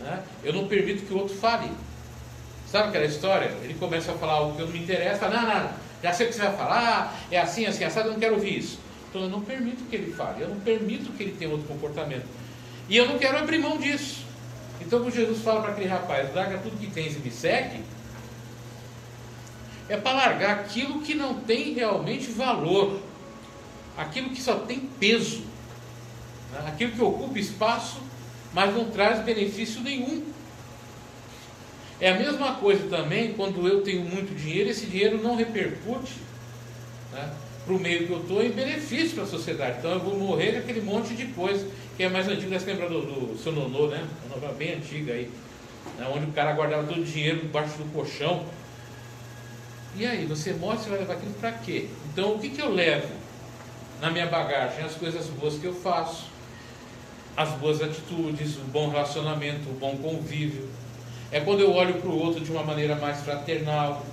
Né? 0.00 0.22
Eu 0.44 0.52
não 0.52 0.68
permito 0.68 1.04
que 1.04 1.14
o 1.14 1.18
outro 1.18 1.34
fale. 1.34 1.70
Sabe 2.70 2.88
aquela 2.88 3.04
história? 3.04 3.50
Ele 3.62 3.74
começa 3.74 4.12
a 4.12 4.14
falar 4.14 4.34
algo 4.34 4.56
que 4.56 4.62
não 4.62 4.68
me 4.68 4.78
interessa, 4.78 5.28
não, 5.28 5.42
não, 5.42 5.70
já 6.02 6.12
sei 6.12 6.26
o 6.26 6.28
que 6.30 6.34
você 6.34 6.42
vai 6.42 6.56
falar, 6.56 7.20
é 7.30 7.38
assim, 7.38 7.66
assim, 7.66 7.84
assado, 7.84 8.08
eu 8.08 8.12
não 8.14 8.20
quero 8.20 8.34
ouvir 8.34 8.58
isso. 8.58 8.78
Então 9.12 9.24
eu 9.24 9.28
não 9.28 9.42
permito 9.42 9.84
que 9.84 9.94
ele 9.94 10.10
fale, 10.10 10.42
eu 10.42 10.48
não 10.48 10.58
permito 10.60 11.12
que 11.12 11.22
ele 11.22 11.36
tenha 11.38 11.50
outro 11.50 11.68
comportamento. 11.68 12.24
E 12.88 12.96
eu 12.96 13.06
não 13.06 13.18
quero 13.18 13.36
abrir 13.36 13.58
mão 13.58 13.76
disso. 13.76 14.24
Então, 14.80 15.00
quando 15.00 15.14
Jesus 15.14 15.42
fala 15.42 15.60
para 15.60 15.72
aquele 15.72 15.86
rapaz, 15.86 16.34
larga 16.34 16.56
tudo 16.56 16.78
que 16.78 16.86
tens 16.86 17.14
e 17.14 17.18
me 17.18 17.30
segue, 17.30 17.82
é 19.86 19.98
para 19.98 20.16
largar 20.16 20.60
aquilo 20.60 21.02
que 21.02 21.14
não 21.14 21.34
tem 21.40 21.74
realmente 21.74 22.30
valor, 22.30 23.00
aquilo 23.98 24.30
que 24.30 24.40
só 24.40 24.54
tem 24.60 24.80
peso, 24.98 25.42
né? 26.50 26.64
aquilo 26.66 26.92
que 26.92 27.02
ocupa 27.02 27.38
espaço, 27.38 28.00
mas 28.54 28.74
não 28.74 28.90
traz 28.90 29.22
benefício 29.22 29.82
nenhum. 29.82 30.24
É 32.00 32.12
a 32.12 32.18
mesma 32.18 32.54
coisa 32.54 32.88
também 32.88 33.34
quando 33.34 33.68
eu 33.68 33.82
tenho 33.82 34.02
muito 34.06 34.34
dinheiro, 34.34 34.70
esse 34.70 34.86
dinheiro 34.86 35.22
não 35.22 35.36
repercute 35.36 36.14
né, 37.12 37.30
para 37.64 37.74
o 37.74 37.78
meio 37.78 38.06
que 38.06 38.12
eu 38.12 38.20
estou 38.20 38.42
em 38.42 38.50
benefício 38.50 39.14
para 39.14 39.24
a 39.24 39.26
sociedade. 39.26 39.78
Então 39.78 39.92
eu 39.92 40.00
vou 40.00 40.18
morrer 40.18 40.52
com 40.52 40.58
aquele 40.58 40.80
monte 40.80 41.14
de 41.14 41.26
coisa 41.26 41.66
que 41.96 42.02
é 42.02 42.08
mais 42.08 42.26
antigo, 42.28 42.52
você 42.52 42.66
lembra 42.66 42.88
do, 42.88 43.00
do 43.02 43.38
seu 43.38 43.52
nonô, 43.52 43.86
né? 43.86 44.04
Uma 44.26 44.36
novela 44.36 44.54
bem 44.54 44.74
antiga 44.74 45.12
aí, 45.12 45.30
né? 45.98 46.10
onde 46.14 46.26
o 46.26 46.32
cara 46.32 46.52
guardava 46.52 46.84
todo 46.84 47.00
o 47.00 47.04
dinheiro 47.04 47.40
debaixo 47.40 47.76
do 47.78 47.92
colchão. 47.92 48.44
E 49.94 50.06
aí, 50.06 50.24
você 50.24 50.54
mostra 50.54 50.88
e 50.88 50.90
vai 50.90 50.98
levar 51.00 51.14
aquilo 51.14 51.34
para 51.34 51.52
quê? 51.52 51.88
Então, 52.10 52.34
o 52.34 52.38
que, 52.38 52.48
que 52.48 52.62
eu 52.62 52.72
levo 52.72 53.08
na 54.00 54.10
minha 54.10 54.26
bagagem? 54.26 54.82
As 54.84 54.94
coisas 54.94 55.26
boas 55.26 55.58
que 55.58 55.66
eu 55.66 55.74
faço, 55.74 56.26
as 57.36 57.50
boas 57.50 57.82
atitudes, 57.82 58.56
o 58.56 58.64
bom 58.72 58.90
relacionamento, 58.90 59.68
o 59.68 59.74
bom 59.74 59.96
convívio. 59.98 60.66
É 61.30 61.40
quando 61.40 61.60
eu 61.60 61.72
olho 61.72 61.94
para 61.94 62.08
o 62.08 62.18
outro 62.18 62.42
de 62.42 62.50
uma 62.50 62.62
maneira 62.62 62.96
mais 62.96 63.20
fraternal, 63.20 64.04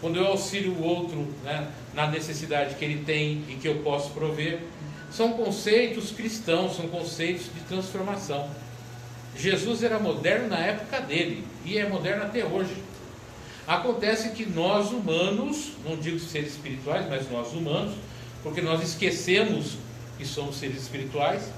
quando 0.00 0.16
eu 0.16 0.26
auxilio 0.26 0.72
o 0.72 0.82
outro 0.82 1.26
né, 1.44 1.68
na 1.94 2.06
necessidade 2.06 2.74
que 2.76 2.84
ele 2.84 3.04
tem 3.04 3.44
e 3.48 3.58
que 3.60 3.66
eu 3.66 3.76
posso 3.76 4.10
prover 4.10 4.60
são 5.10 5.32
conceitos 5.32 6.10
cristãos, 6.10 6.76
são 6.76 6.86
conceitos 6.88 7.46
de 7.46 7.60
transformação. 7.60 8.48
Jesus 9.36 9.82
era 9.82 9.98
moderno 9.98 10.48
na 10.48 10.58
época 10.58 11.00
dele 11.00 11.44
e 11.64 11.78
é 11.78 11.88
moderno 11.88 12.24
até 12.24 12.44
hoje. 12.44 12.74
Acontece 13.66 14.30
que 14.30 14.46
nós 14.46 14.90
humanos, 14.90 15.72
não 15.84 15.96
digo 15.96 16.18
seres 16.18 16.52
espirituais, 16.52 17.06
mas 17.08 17.30
nós 17.30 17.52
humanos, 17.52 17.94
porque 18.42 18.60
nós 18.60 18.82
esquecemos 18.82 19.76
que 20.16 20.24
somos 20.24 20.56
seres 20.56 20.82
espirituais, 20.82 21.50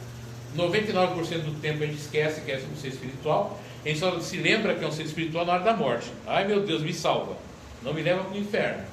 99% 0.57 1.43
do 1.43 1.61
tempo 1.61 1.83
a 1.83 1.87
gente 1.87 2.01
esquece 2.01 2.41
que 2.41 2.51
é 2.51 2.61
um 2.71 2.77
ser 2.77 2.89
espiritual, 2.89 3.61
a 3.85 3.89
gente 3.89 4.01
só 4.01 4.19
se 4.21 4.37
lembra 4.37 4.75
que 4.75 4.85
é 4.85 4.89
um 4.89 4.93
ser 4.93 5.05
espiritual 5.05 5.47
na 5.47 5.55
hora 5.55 5.63
da 5.63 5.77
morte. 5.77 6.11
Ai 6.27 6.47
meu 6.47 6.61
Deus, 6.61 6.83
me 6.83 6.93
salva, 6.93 7.37
não 7.83 7.95
me 7.95 8.03
leva 8.03 8.25
para 8.25 8.35
o 8.35 8.39
inferno, 8.39 8.85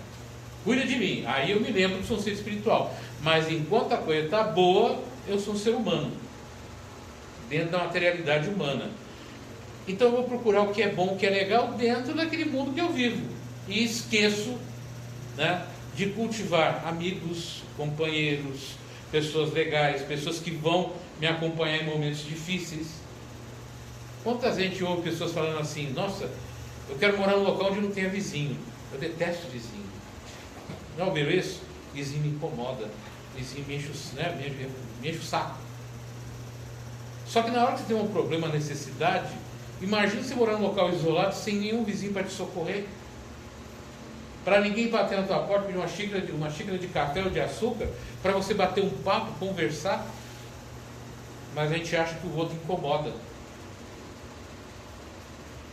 cuida 0.63 0.85
de 0.85 0.95
mim. 0.95 1.23
Aí 1.25 1.51
eu 1.51 1.59
me 1.59 1.71
lembro 1.71 1.99
que 1.99 2.07
sou 2.07 2.17
um 2.17 2.21
ser 2.21 2.31
espiritual. 2.31 2.95
Mas 3.21 3.51
enquanto 3.51 3.93
a 3.93 3.97
coisa 3.97 4.25
está 4.25 4.43
boa, 4.43 5.01
eu 5.27 5.39
sou 5.39 5.53
um 5.53 5.57
ser 5.57 5.71
humano, 5.71 6.11
dentro 7.49 7.71
da 7.71 7.79
materialidade 7.79 8.49
humana. 8.49 8.89
Então 9.87 10.07
eu 10.07 10.13
vou 10.13 10.23
procurar 10.25 10.61
o 10.61 10.73
que 10.73 10.81
é 10.81 10.89
bom, 10.89 11.13
o 11.13 11.17
que 11.17 11.25
é 11.25 11.29
legal 11.29 11.69
dentro 11.73 12.13
daquele 12.13 12.45
mundo 12.45 12.73
que 12.73 12.81
eu 12.81 12.89
vivo. 12.89 13.25
E 13.67 13.83
esqueço 13.83 14.57
né, 15.35 15.65
de 15.95 16.07
cultivar 16.07 16.85
amigos, 16.85 17.63
companheiros, 17.75 18.75
pessoas 19.11 19.53
legais, 19.53 20.01
pessoas 20.01 20.39
que 20.39 20.51
vão 20.51 20.93
me 21.19 21.27
acompanhar 21.27 21.81
em 21.81 21.85
momentos 21.85 22.25
difíceis. 22.25 22.87
Quantas 24.23 24.57
gente 24.57 24.83
ouve 24.83 25.09
pessoas 25.09 25.31
falando 25.31 25.59
assim, 25.59 25.91
nossa, 25.93 26.29
eu 26.89 26.97
quero 26.97 27.17
morar 27.17 27.37
num 27.37 27.43
local 27.43 27.71
onde 27.71 27.81
não 27.81 27.91
tenha 27.91 28.09
vizinho. 28.09 28.57
Eu 28.91 28.99
detesto 28.99 29.47
vizinho. 29.47 29.85
Ouviram 30.99 31.31
isso? 31.31 31.61
Vizinho 31.93 32.21
me 32.21 32.29
incomoda. 32.29 32.89
Vizinho 33.35 33.65
me 33.67 33.75
enche, 33.75 33.91
né, 34.13 34.35
me, 34.35 34.69
me 35.01 35.09
enche 35.09 35.19
o 35.19 35.23
saco. 35.23 35.57
Só 37.27 37.41
que 37.43 37.51
na 37.51 37.63
hora 37.63 37.73
que 37.73 37.81
você 37.81 37.93
tem 37.93 37.97
um 37.97 38.07
problema, 38.07 38.47
necessidade, 38.47 39.29
imagine 39.81 40.23
você 40.23 40.33
morar 40.33 40.53
num 40.53 40.63
local 40.63 40.89
isolado 40.91 41.35
sem 41.35 41.55
nenhum 41.55 41.83
vizinho 41.83 42.13
para 42.13 42.23
te 42.23 42.31
socorrer. 42.31 42.85
Para 44.45 44.61
ninguém 44.61 44.89
bater 44.89 45.19
na 45.19 45.27
tua 45.27 45.39
porta 45.39 45.65
pedir 45.65 45.77
uma 45.77 45.89
xícara 45.89 46.21
de, 46.21 46.31
uma 46.31 46.49
xícara 46.49 46.77
de 46.77 46.87
café 46.87 47.21
ou 47.21 47.29
de 47.29 47.41
açúcar, 47.41 47.89
para 48.23 48.31
você 48.31 48.53
bater 48.53 48.81
um 48.81 48.89
papo, 48.89 49.33
conversar. 49.39 50.07
Mas 51.53 51.71
a 51.71 51.75
gente 51.75 51.93
acha 51.95 52.15
que 52.15 52.27
o 52.27 52.35
outro 52.35 52.55
incomoda. 52.55 53.11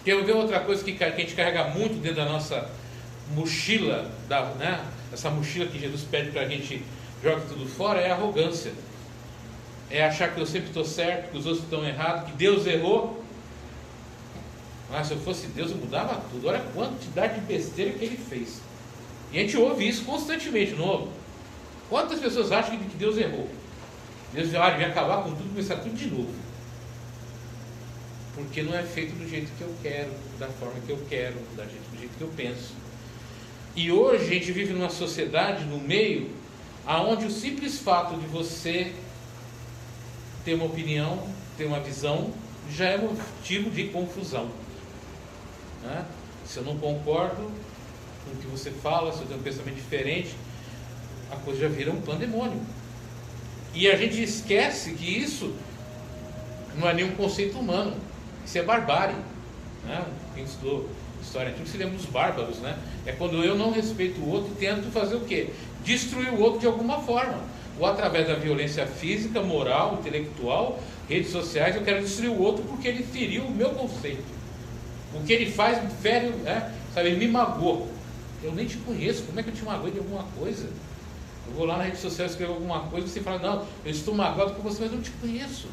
Quer 0.05 0.23
ver 0.25 0.33
outra 0.33 0.61
coisa 0.61 0.83
que, 0.83 0.93
que 0.93 1.05
a 1.05 1.11
gente 1.11 1.35
carrega 1.35 1.69
muito 1.69 2.01
dentro 2.01 2.17
da 2.17 2.25
nossa 2.25 2.69
mochila, 3.33 4.11
da, 4.29 4.45
né? 4.55 4.85
essa 5.13 5.31
mochila 5.31 5.67
que 5.67 5.79
Jesus 5.79 6.03
pede 6.03 6.31
para 6.31 6.43
a 6.43 6.49
gente 6.49 6.83
jogar 7.23 7.41
tudo 7.43 7.67
fora, 7.67 8.01
é 8.01 8.11
arrogância. 8.11 8.73
É 9.91 10.05
achar 10.05 10.35
que 10.35 10.41
eu 10.41 10.47
sempre 10.47 10.69
estou 10.69 10.85
certo, 10.85 11.31
que 11.31 11.39
os 11.39 11.47
outros 11.47 11.65
estão 11.65 11.85
errados, 11.85 12.31
que 12.31 12.37
Deus 12.37 12.67
errou. 12.67 13.23
Mas 14.91 15.07
se 15.07 15.13
eu 15.13 15.19
fosse 15.21 15.47
Deus, 15.49 15.71
eu 15.71 15.77
mudava 15.77 16.23
tudo. 16.31 16.49
Olha 16.49 16.59
a 16.59 16.73
quantidade 16.73 17.35
de 17.35 17.41
besteira 17.43 17.93
que 17.93 18.05
ele 18.05 18.17
fez. 18.17 18.61
E 19.33 19.39
a 19.39 19.43
gente 19.43 19.57
ouve 19.57 19.89
isso 19.89 20.05
constantemente, 20.05 20.75
ouve? 20.75 21.09
Quantas 21.89 22.19
pessoas 22.19 22.53
acham 22.53 22.77
que 22.79 22.97
Deus 22.97 23.17
errou? 23.17 23.49
Deus 24.33 24.51
vai 24.51 24.85
acabar 24.85 25.23
com 25.23 25.31
tudo, 25.31 25.49
começar 25.51 25.77
tudo 25.77 25.95
de 25.95 26.07
novo 26.07 26.45
porque 28.35 28.63
não 28.63 28.77
é 28.77 28.83
feito 28.83 29.13
do 29.13 29.29
jeito 29.29 29.51
que 29.57 29.63
eu 29.63 29.73
quero, 29.83 30.11
da 30.39 30.49
forma 30.49 30.75
que 30.85 30.91
eu 30.91 30.99
quero, 31.09 31.37
da 31.57 31.65
jeito, 31.65 31.91
do 31.91 31.99
jeito 31.99 32.19
que 32.19 32.23
eu 32.23 32.31
penso. 32.37 32.75
E 33.77 33.91
hoje 33.91 34.25
a 34.25 34.29
gente 34.29 34.53
vive 34.53 34.73
numa 34.73 34.91
sociedade, 34.91 35.65
no 35.65 35.79
meio, 35.79 36.31
aonde 36.87 37.27
o 37.27 37.31
simples 37.31 37.79
fato 37.79 38.17
de 38.17 38.27
você 38.27 38.93
ter 40.45 40.55
uma 40.55 40.67
opinião, 40.67 41.29
ter 41.57 41.65
uma 41.65 41.81
visão, 41.81 42.33
já 42.71 42.87
é 42.87 42.99
motivo 42.99 43.71
de 43.71 43.89
confusão. 43.89 44.49
Né? 45.83 46.05
Se 46.47 46.59
eu 46.59 46.65
não 46.65 46.79
concordo 46.79 47.51
com 48.25 48.33
o 48.33 48.37
que 48.37 48.47
você 48.47 48.71
fala, 48.71 49.13
se 49.13 49.21
eu 49.21 49.27
tenho 49.27 49.41
um 49.41 49.43
pensamento 49.43 49.77
diferente, 49.77 50.35
a 51.33 51.37
coisa 51.37 51.61
já 51.61 51.69
vira 51.69 51.91
um 51.91 52.01
pandemônio. 52.01 52.61
E 53.75 53.89
a 53.89 53.97
gente 53.97 54.23
esquece 54.23 54.93
que 54.93 55.05
isso 55.05 55.53
não 56.77 56.89
é 56.89 56.95
nenhum 56.95 57.13
conceito 57.17 57.59
humano. 57.59 57.97
Isso 58.47 58.57
é 58.57 58.63
barbárie. 58.63 59.17
Né? 59.85 60.05
Quem 60.35 60.45
estudou 60.45 60.89
história 61.25 61.51
antiga 61.51 61.67
se 61.67 61.77
lembra 61.77 61.97
dos 61.97 62.07
bárbaros, 62.07 62.59
né? 62.59 62.79
É 63.05 63.13
quando 63.13 63.43
eu 63.43 63.57
não 63.57 63.73
respeito 63.73 64.21
o 64.21 64.31
outro 64.31 64.53
e 64.53 64.57
tento 64.57 64.91
fazer 64.93 65.17
o 65.17 65.21
quê? 65.21 65.51
Destruir 65.85 66.31
o 66.31 66.41
outro 66.41 66.61
de 66.61 66.67
alguma 66.67 66.99
forma. 67.01 67.39
Ou 67.79 67.87
através 67.87 68.29
da 68.29 68.35
violência 68.35 68.87
física, 68.87 69.43
moral, 69.43 69.99
intelectual, 70.01 70.79
redes 71.09 71.31
sociais, 71.33 71.75
eu 71.75 71.83
quero 71.83 72.01
destruir 72.01 72.31
o 72.31 72.41
outro 72.41 72.65
porque 72.65 72.87
ele 72.87 73.03
feriu 73.03 73.45
o 73.45 73.51
meu 73.51 73.71
conceito. 73.71 74.25
O 75.15 75.25
que 75.25 75.33
ele 75.33 75.51
faz 75.51 75.83
me 75.83 75.91
fere, 75.91 76.29
né? 76.29 76.73
sabe, 76.93 77.09
ele 77.09 77.27
me 77.27 77.33
magoou. 77.33 77.89
Eu 78.43 78.53
nem 78.53 78.67
te 78.67 78.77
conheço, 78.79 79.25
como 79.25 79.41
é 79.41 79.43
que 79.43 79.51
eu 79.51 79.55
te 79.55 79.65
magoei 79.65 79.93
de 79.93 79.99
alguma 79.99 80.25
coisa? 80.39 80.69
Eu 81.47 81.55
vou 81.55 81.67
lá 81.67 81.77
na 81.77 81.85
rede 81.85 81.99
social 81.99 82.27
escrever 82.27 82.53
alguma 82.53 82.81
coisa 82.81 83.07
e 83.07 83.11
você 83.11 83.21
fala, 83.21 83.39
não, 83.39 83.67
eu 83.85 83.91
estou 83.91 84.15
magoado 84.15 84.55
com 84.55 84.63
você, 84.63 84.83
mas 84.83 84.91
eu 84.91 84.97
não 84.97 85.03
te 85.03 85.11
conheço. 85.13 85.67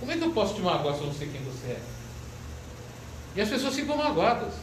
Como 0.00 0.12
é 0.12 0.16
que 0.16 0.24
eu 0.24 0.30
posso 0.30 0.54
te 0.54 0.60
magoar 0.60 0.94
se 0.94 1.00
eu 1.00 1.06
não 1.06 1.14
sei 1.14 1.28
quem 1.28 1.40
você 1.42 1.72
é? 1.72 1.80
E 3.36 3.40
as 3.40 3.48
pessoas 3.48 3.74
ficam 3.74 3.96
magoadas. 3.96 4.54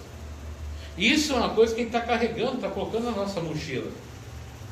Isso 0.97 1.33
é 1.33 1.35
uma 1.35 1.49
coisa 1.49 1.73
que 1.73 1.81
a 1.81 1.83
gente 1.83 1.95
está 1.95 2.05
carregando, 2.05 2.55
está 2.55 2.69
colocando 2.69 3.05
na 3.05 3.11
nossa 3.11 3.41
mochila. 3.41 3.91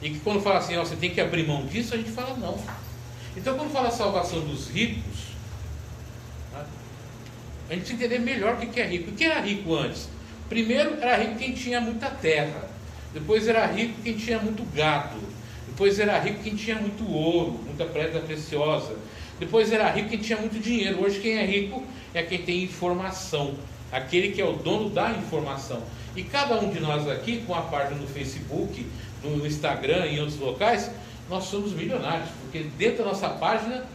E 0.02 0.10
que 0.10 0.20
quando 0.20 0.42
fala 0.42 0.60
assim, 0.60 0.76
ó, 0.78 0.84
você 0.84 0.96
tem 0.96 1.12
que 1.12 1.22
abrir 1.22 1.48
mão 1.48 1.66
disso, 1.66 1.94
a 1.94 1.98
gente 1.98 2.12
fala 2.12 2.36
não. 2.38 2.58
Então 3.36 3.58
quando 3.58 3.72
fala 3.72 3.90
salvação 3.90 4.42
dos 4.42 4.70
ricos, 4.70 5.34
tá? 6.52 6.66
a 7.70 7.74
gente 7.74 7.86
precisa 7.86 8.06
entender 8.06 8.20
melhor 8.20 8.56
o 8.56 8.58
que 8.58 8.80
é 8.80 8.86
rico. 8.86 9.12
O 9.12 9.14
que 9.14 9.24
era 9.24 9.40
rico 9.42 9.74
antes? 9.76 10.10
Primeiro 10.48 10.96
era 11.02 11.18
rico 11.18 11.36
quem 11.36 11.54
tinha 11.54 11.82
muita 11.82 12.10
terra. 12.10 12.70
Depois 13.14 13.48
era 13.48 13.66
rico 13.66 14.02
quem 14.04 14.16
tinha 14.16 14.40
muito 14.40 14.64
gado. 14.76 15.20
Depois 15.68 16.00
era 16.00 16.20
rico 16.20 16.44
quem 16.44 16.56
tinha 16.56 16.76
muito 16.76 17.10
ouro, 17.10 17.60
muita 17.66 17.86
pedra 17.86 18.22
preciosa. 18.22 18.96
Depois 19.40 19.72
era 19.72 19.90
rico 19.90 20.10
quem 20.10 20.20
tinha 20.20 20.38
muito 20.38 20.60
dinheiro. 20.60 21.04
Hoje 21.04 21.20
quem 21.20 21.38
é 21.38 21.46
rico 21.46 21.84
é 22.14 22.22
quem 22.22 22.40
tem 22.40 22.64
informação, 22.64 23.56
aquele 23.94 24.32
que 24.32 24.42
é 24.42 24.46
o 24.46 24.54
dono 24.54 24.90
da 24.90 25.12
informação. 25.12 25.82
E 26.16 26.24
cada 26.24 26.60
um 26.60 26.70
de 26.70 26.80
nós 26.80 27.08
aqui, 27.08 27.44
com 27.46 27.56
a 27.56 27.62
página 27.62 27.96
no 27.96 28.08
Facebook, 28.08 28.86
no 29.24 29.46
Instagram 29.46 30.06
e 30.08 30.16
em 30.16 30.20
outros 30.20 30.40
locais, 30.40 30.92
nós 31.30 31.46
somos 31.46 31.72
milionários, 31.72 32.30
porque 32.42 32.68
dentro 32.78 33.00
da 33.00 33.06
nossa 33.06 33.30
página 33.30 33.86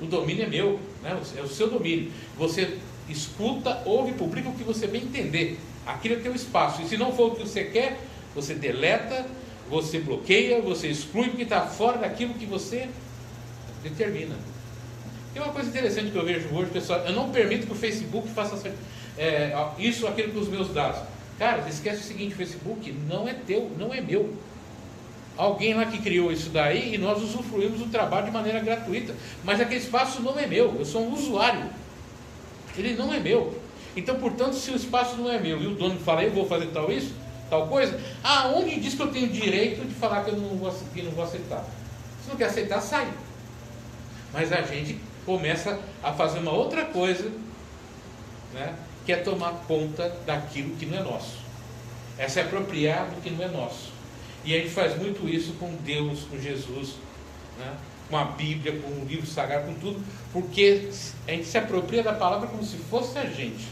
o 0.00 0.06
domínio 0.06 0.44
é 0.44 0.48
meu, 0.48 0.80
né? 1.02 1.18
é 1.36 1.40
o 1.40 1.48
seu 1.48 1.70
domínio. 1.70 2.12
Você 2.36 2.78
escuta, 3.08 3.82
ouve, 3.84 4.12
publica 4.12 4.48
o 4.48 4.54
que 4.54 4.64
você 4.64 4.86
bem 4.86 5.02
entender. 5.02 5.58
Aquilo 5.86 6.16
é 6.16 6.18
teu 6.18 6.34
espaço. 6.34 6.82
E 6.82 6.88
se 6.88 6.96
não 6.96 7.12
for 7.12 7.32
o 7.32 7.36
que 7.36 7.42
você 7.42 7.64
quer, 7.64 7.98
você 8.34 8.54
deleta, 8.54 9.26
você 9.70 9.98
bloqueia, 9.98 10.60
você 10.60 10.88
exclui, 10.88 11.28
porque 11.28 11.42
está 11.44 11.62
fora 11.62 11.98
daquilo 11.98 12.34
que 12.34 12.46
você 12.46 12.88
determina. 13.82 14.34
Tem 15.32 15.42
uma 15.42 15.52
coisa 15.52 15.68
interessante 15.68 16.10
que 16.10 16.16
eu 16.16 16.24
vejo 16.24 16.48
hoje, 16.54 16.70
pessoal. 16.70 17.00
Eu 17.00 17.12
não 17.12 17.30
permito 17.30 17.66
que 17.66 17.72
o 17.72 17.76
Facebook 17.76 18.28
faça 18.28 18.56
é, 19.16 19.54
isso 19.78 20.06
aquilo 20.06 20.32
com 20.32 20.40
os 20.40 20.48
meus 20.48 20.72
dados. 20.72 21.00
Cara, 21.38 21.68
esquece 21.68 22.00
o 22.00 22.04
seguinte: 22.04 22.34
o 22.34 22.36
Facebook 22.36 22.92
não 23.08 23.28
é 23.28 23.34
teu, 23.34 23.70
não 23.78 23.92
é 23.92 24.00
meu. 24.00 24.34
Alguém 25.36 25.74
lá 25.74 25.86
que 25.86 25.98
criou 25.98 26.30
isso 26.30 26.50
daí 26.50 26.94
e 26.94 26.98
nós 26.98 27.20
usufruímos 27.20 27.80
do 27.80 27.86
trabalho 27.86 28.26
de 28.26 28.30
maneira 28.30 28.60
gratuita. 28.60 29.14
Mas 29.42 29.60
aquele 29.60 29.80
espaço 29.80 30.22
não 30.22 30.38
é 30.38 30.46
meu, 30.46 30.76
eu 30.78 30.84
sou 30.84 31.02
um 31.02 31.12
usuário. 31.12 31.68
Ele 32.76 32.94
não 32.94 33.12
é 33.12 33.18
meu. 33.18 33.60
Então, 33.96 34.16
portanto, 34.16 34.54
se 34.54 34.70
o 34.70 34.76
espaço 34.76 35.16
não 35.16 35.30
é 35.30 35.38
meu 35.38 35.60
e 35.60 35.66
o 35.66 35.74
dono 35.74 35.98
fala, 36.00 36.22
eu 36.22 36.32
vou 36.32 36.46
fazer 36.46 36.66
tal 36.66 36.90
isso, 36.90 37.12
tal 37.50 37.66
coisa, 37.68 38.00
aonde 38.22 38.78
diz 38.80 38.94
que 38.94 39.02
eu 39.02 39.08
tenho 39.08 39.28
direito 39.28 39.86
de 39.86 39.94
falar 39.94 40.24
que 40.24 40.30
eu 40.30 40.36
não 40.36 40.56
vou, 40.56 40.72
que 40.92 41.02
não 41.02 41.12
vou 41.12 41.24
aceitar? 41.24 41.64
Se 42.22 42.28
não 42.28 42.36
quer 42.36 42.46
aceitar, 42.46 42.80
sai. 42.80 43.08
Mas 44.32 44.52
a 44.52 44.62
gente 44.62 44.98
começa 45.24 45.78
a 46.02 46.12
fazer 46.12 46.40
uma 46.40 46.52
outra 46.52 46.84
coisa, 46.86 47.30
né, 48.52 48.74
que 49.04 49.12
é 49.12 49.16
tomar 49.16 49.64
conta 49.66 50.08
daquilo 50.26 50.76
que 50.76 50.86
não 50.86 50.98
é 50.98 51.02
nosso. 51.02 51.38
É 52.18 52.28
se 52.28 52.40
apropriar 52.40 53.10
do 53.10 53.20
que 53.20 53.30
não 53.30 53.44
é 53.44 53.48
nosso. 53.48 53.92
E 54.44 54.54
a 54.54 54.58
gente 54.58 54.70
faz 54.70 54.96
muito 54.96 55.28
isso 55.28 55.54
com 55.54 55.74
Deus, 55.76 56.24
com 56.24 56.38
Jesus, 56.38 56.94
né, 57.58 57.76
com 58.08 58.16
a 58.16 58.24
Bíblia, 58.24 58.78
com 58.80 58.88
o 58.88 59.04
livro 59.06 59.26
sagrado, 59.26 59.66
com 59.66 59.74
tudo, 59.74 60.02
porque 60.32 60.90
a 61.26 61.30
gente 61.30 61.46
se 61.46 61.56
apropria 61.56 62.02
da 62.02 62.12
palavra 62.12 62.48
como 62.48 62.62
se 62.62 62.76
fosse 62.76 63.18
a 63.18 63.24
gente. 63.24 63.66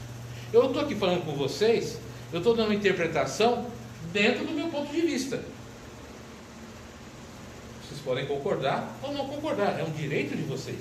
Eu 0.53 0.67
estou 0.67 0.83
aqui 0.83 0.95
falando 0.95 1.25
com 1.25 1.33
vocês, 1.33 1.99
eu 2.33 2.39
estou 2.39 2.55
dando 2.55 2.69
uma 2.69 2.75
interpretação 2.75 3.67
dentro 4.13 4.45
do 4.45 4.53
meu 4.53 4.69
ponto 4.69 4.91
de 4.91 5.01
vista. 5.03 5.43
Vocês 7.83 8.01
podem 8.01 8.27
concordar 8.27 8.99
ou 9.03 9.13
não 9.13 9.27
concordar, 9.27 9.79
é 9.79 9.85
um 9.85 9.91
direito 9.91 10.35
de 10.37 10.43
vocês. 10.43 10.81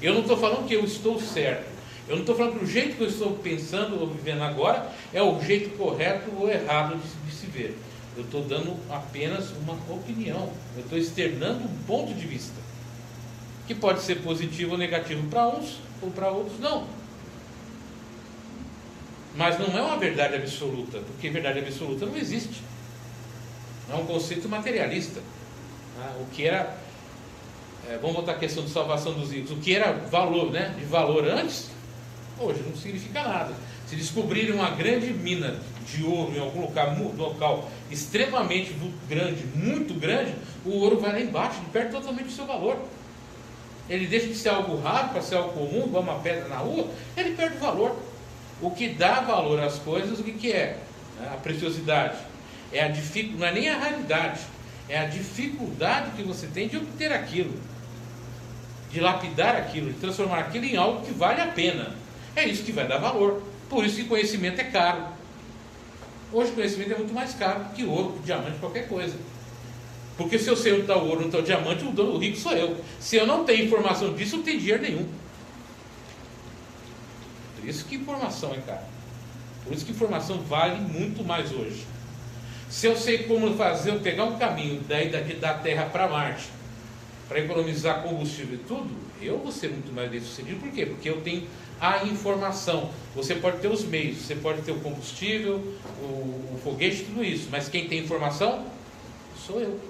Eu 0.00 0.14
não 0.14 0.22
estou 0.22 0.36
falando 0.36 0.66
que 0.66 0.74
eu 0.74 0.84
estou 0.84 1.20
certo. 1.20 1.69
Eu 2.10 2.16
não 2.16 2.22
estou 2.22 2.34
falando 2.34 2.58
que 2.58 2.64
o 2.64 2.66
jeito 2.66 2.96
que 2.96 3.04
eu 3.04 3.06
estou 3.06 3.36
pensando 3.36 4.00
ou 4.00 4.08
vivendo 4.08 4.42
agora 4.42 4.90
é 5.14 5.22
o 5.22 5.40
jeito 5.40 5.78
correto 5.78 6.28
ou 6.36 6.50
errado 6.50 7.00
de, 7.24 7.32
se 7.32 7.46
ver. 7.46 7.78
Eu 8.16 8.24
estou 8.24 8.42
dando 8.42 8.76
apenas 8.90 9.52
uma 9.52 9.74
opinião. 9.88 10.52
Eu 10.74 10.82
estou 10.82 10.98
externando 10.98 11.62
um 11.62 11.84
ponto 11.86 12.12
de 12.12 12.26
vista. 12.26 12.60
Que 13.68 13.76
pode 13.76 14.02
ser 14.02 14.16
positivo 14.16 14.72
ou 14.72 14.78
negativo 14.78 15.24
para 15.28 15.46
uns 15.46 15.78
ou 16.02 16.10
para 16.10 16.28
outros 16.32 16.58
não. 16.58 16.84
Mas 19.36 19.56
não 19.60 19.68
é 19.78 19.80
uma 19.80 19.96
verdade 19.96 20.34
absoluta, 20.34 20.98
porque 20.98 21.30
verdade 21.30 21.60
absoluta 21.60 22.06
não 22.06 22.16
existe. 22.16 22.60
É 23.88 23.94
um 23.94 24.04
conceito 24.04 24.48
materialista. 24.48 25.20
Né? 25.96 26.12
O 26.20 26.26
que 26.34 26.44
era 26.44 26.76
é, 27.88 27.98
vamos 27.98 28.16
voltar 28.16 28.32
à 28.32 28.38
questão 28.38 28.64
de 28.64 28.70
salvação 28.70 29.12
dos 29.12 29.30
ricos, 29.30 29.52
o 29.52 29.56
que 29.56 29.74
era 29.74 29.92
valor, 29.92 30.50
né, 30.50 30.74
de 30.76 30.84
valor 30.84 31.24
antes, 31.26 31.70
hoje 32.40 32.62
não 32.66 32.74
significa 32.76 33.22
nada. 33.22 33.54
Se 33.86 33.96
descobrirem 33.96 34.52
uma 34.52 34.70
grande 34.70 35.12
mina 35.12 35.58
de 35.86 36.04
ouro 36.04 36.32
em 36.34 36.38
algum 36.38 36.62
local, 37.16 37.70
extremamente 37.90 38.74
grande, 39.08 39.44
muito 39.54 39.94
grande, 39.94 40.34
o 40.64 40.70
ouro 40.70 41.00
vai 41.00 41.12
lá 41.12 41.20
embaixo, 41.20 41.58
ele 41.58 41.70
perde 41.72 41.92
totalmente 41.92 42.28
o 42.28 42.32
seu 42.32 42.46
valor. 42.46 42.78
Ele 43.88 44.06
deixa 44.06 44.28
de 44.28 44.36
ser 44.36 44.50
algo 44.50 44.80
raro 44.80 45.08
para 45.08 45.20
ser 45.20 45.36
algo 45.36 45.52
comum, 45.52 45.86
igual 45.86 46.02
uma 46.02 46.20
pedra 46.20 46.48
na 46.48 46.58
rua, 46.58 46.88
ele 47.16 47.34
perde 47.34 47.56
o 47.56 47.60
valor. 47.60 47.96
O 48.62 48.70
que 48.70 48.90
dá 48.90 49.20
valor 49.20 49.60
às 49.60 49.78
coisas, 49.78 50.18
o 50.20 50.22
que, 50.22 50.32
que 50.32 50.52
é? 50.52 50.78
A 51.32 51.36
preciosidade. 51.36 52.18
É 52.72 52.84
a 52.84 52.88
dific... 52.88 53.34
Não 53.36 53.46
é 53.46 53.52
nem 53.52 53.68
a 53.68 53.76
raridade, 53.76 54.40
é 54.88 54.98
a 54.98 55.06
dificuldade 55.06 56.12
que 56.16 56.22
você 56.22 56.46
tem 56.46 56.68
de 56.68 56.76
obter 56.76 57.12
aquilo, 57.12 57.54
de 58.92 59.00
lapidar 59.00 59.56
aquilo, 59.56 59.92
de 59.92 59.98
transformar 59.98 60.38
aquilo 60.38 60.64
em 60.64 60.76
algo 60.76 61.04
que 61.04 61.12
vale 61.12 61.40
a 61.40 61.46
pena. 61.48 61.96
É 62.36 62.46
isso 62.46 62.62
que 62.62 62.72
vai 62.72 62.86
dar 62.86 62.98
valor. 62.98 63.42
Por 63.68 63.84
isso 63.84 63.96
que 63.96 64.04
conhecimento 64.04 64.60
é 64.60 64.64
caro. 64.64 65.04
Hoje 66.32 66.52
conhecimento 66.52 66.92
é 66.92 66.96
muito 66.96 67.12
mais 67.12 67.34
caro 67.34 67.64
que 67.74 67.84
ouro, 67.84 68.20
diamante, 68.24 68.58
qualquer 68.58 68.88
coisa. 68.88 69.16
Porque 70.16 70.38
se 70.38 70.48
eu 70.48 70.56
sei 70.56 70.72
onde 70.72 70.82
está 70.82 70.96
o 70.96 71.06
ouro, 71.08 71.20
onde 71.20 71.28
está 71.28 71.38
o 71.38 71.42
diamante, 71.42 71.84
o 71.84 71.90
dono 71.90 72.18
rico 72.18 72.36
sou 72.36 72.52
eu. 72.52 72.76
Se 73.00 73.16
eu 73.16 73.26
não 73.26 73.44
tenho 73.44 73.64
informação 73.64 74.14
disso, 74.14 74.34
eu 74.34 74.38
não 74.38 74.44
tenho 74.44 74.60
dinheiro 74.60 74.82
nenhum. 74.82 75.08
Por 77.58 77.68
isso 77.68 77.84
que 77.84 77.96
informação 77.96 78.52
é 78.52 78.58
cara. 78.58 78.84
Por 79.64 79.72
isso 79.72 79.84
que 79.84 79.92
informação 79.92 80.40
vale 80.42 80.80
muito 80.80 81.24
mais 81.24 81.52
hoje. 81.52 81.84
Se 82.68 82.86
eu 82.86 82.96
sei 82.96 83.24
como 83.24 83.54
fazer, 83.56 83.90
eu 83.90 84.00
pegar 84.00 84.24
um 84.24 84.38
caminho 84.38 84.80
daí 84.88 85.10
daqui 85.10 85.34
da 85.34 85.54
Terra 85.54 85.86
para 85.86 86.08
Marte, 86.08 86.48
para 87.28 87.40
economizar 87.40 88.02
combustível 88.02 88.54
e 88.54 88.58
tudo, 88.58 88.90
eu 89.20 89.38
vou 89.38 89.50
ser 89.50 89.70
muito 89.70 89.92
mais 89.92 90.10
bem 90.10 90.20
sucedido. 90.20 90.60
Por 90.60 90.70
quê? 90.70 90.86
Porque 90.86 91.08
eu 91.08 91.20
tenho 91.20 91.46
a 91.80 92.04
informação. 92.04 92.90
Você 93.14 93.34
pode 93.34 93.58
ter 93.58 93.68
os 93.68 93.84
meios, 93.84 94.18
você 94.18 94.34
pode 94.34 94.62
ter 94.62 94.72
o 94.72 94.80
combustível, 94.80 95.56
o, 96.02 96.04
o 96.04 96.60
foguete, 96.62 97.04
tudo 97.04 97.24
isso. 97.24 97.48
Mas 97.50 97.68
quem 97.68 97.88
tem 97.88 98.00
informação 98.00 98.66
sou 99.46 99.60
eu. 99.60 99.80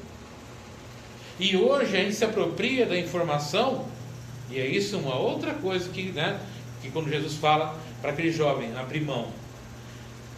E 1.38 1.56
hoje 1.56 1.96
a 1.96 2.02
gente 2.02 2.14
se 2.14 2.24
apropria 2.24 2.86
da 2.86 2.96
informação, 2.98 3.86
e 4.50 4.58
é 4.58 4.66
isso 4.66 4.98
uma 4.98 5.16
outra 5.16 5.54
coisa 5.54 5.88
que, 5.88 6.04
né, 6.04 6.38
que 6.82 6.90
quando 6.90 7.08
Jesus 7.08 7.34
fala 7.34 7.74
para 8.00 8.10
aquele 8.10 8.30
jovem 8.30 8.76
abrir 8.76 9.00
mão, 9.00 9.28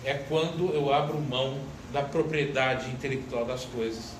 é 0.04 0.14
quando 0.14 0.73
eu 0.73 0.92
abro 0.92 1.21
mão 1.21 1.59
da 1.92 2.02
propriedade 2.02 2.90
intelectual 2.90 3.44
das 3.44 3.64
coisas. 3.64 4.14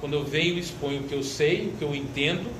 Quando 0.00 0.14
eu 0.14 0.24
venho 0.24 0.56
e 0.56 0.58
exponho 0.58 1.02
o 1.02 1.04
que 1.04 1.14
eu 1.14 1.22
sei, 1.22 1.68
o 1.68 1.76
que 1.76 1.84
eu 1.84 1.94
entendo, 1.94 2.50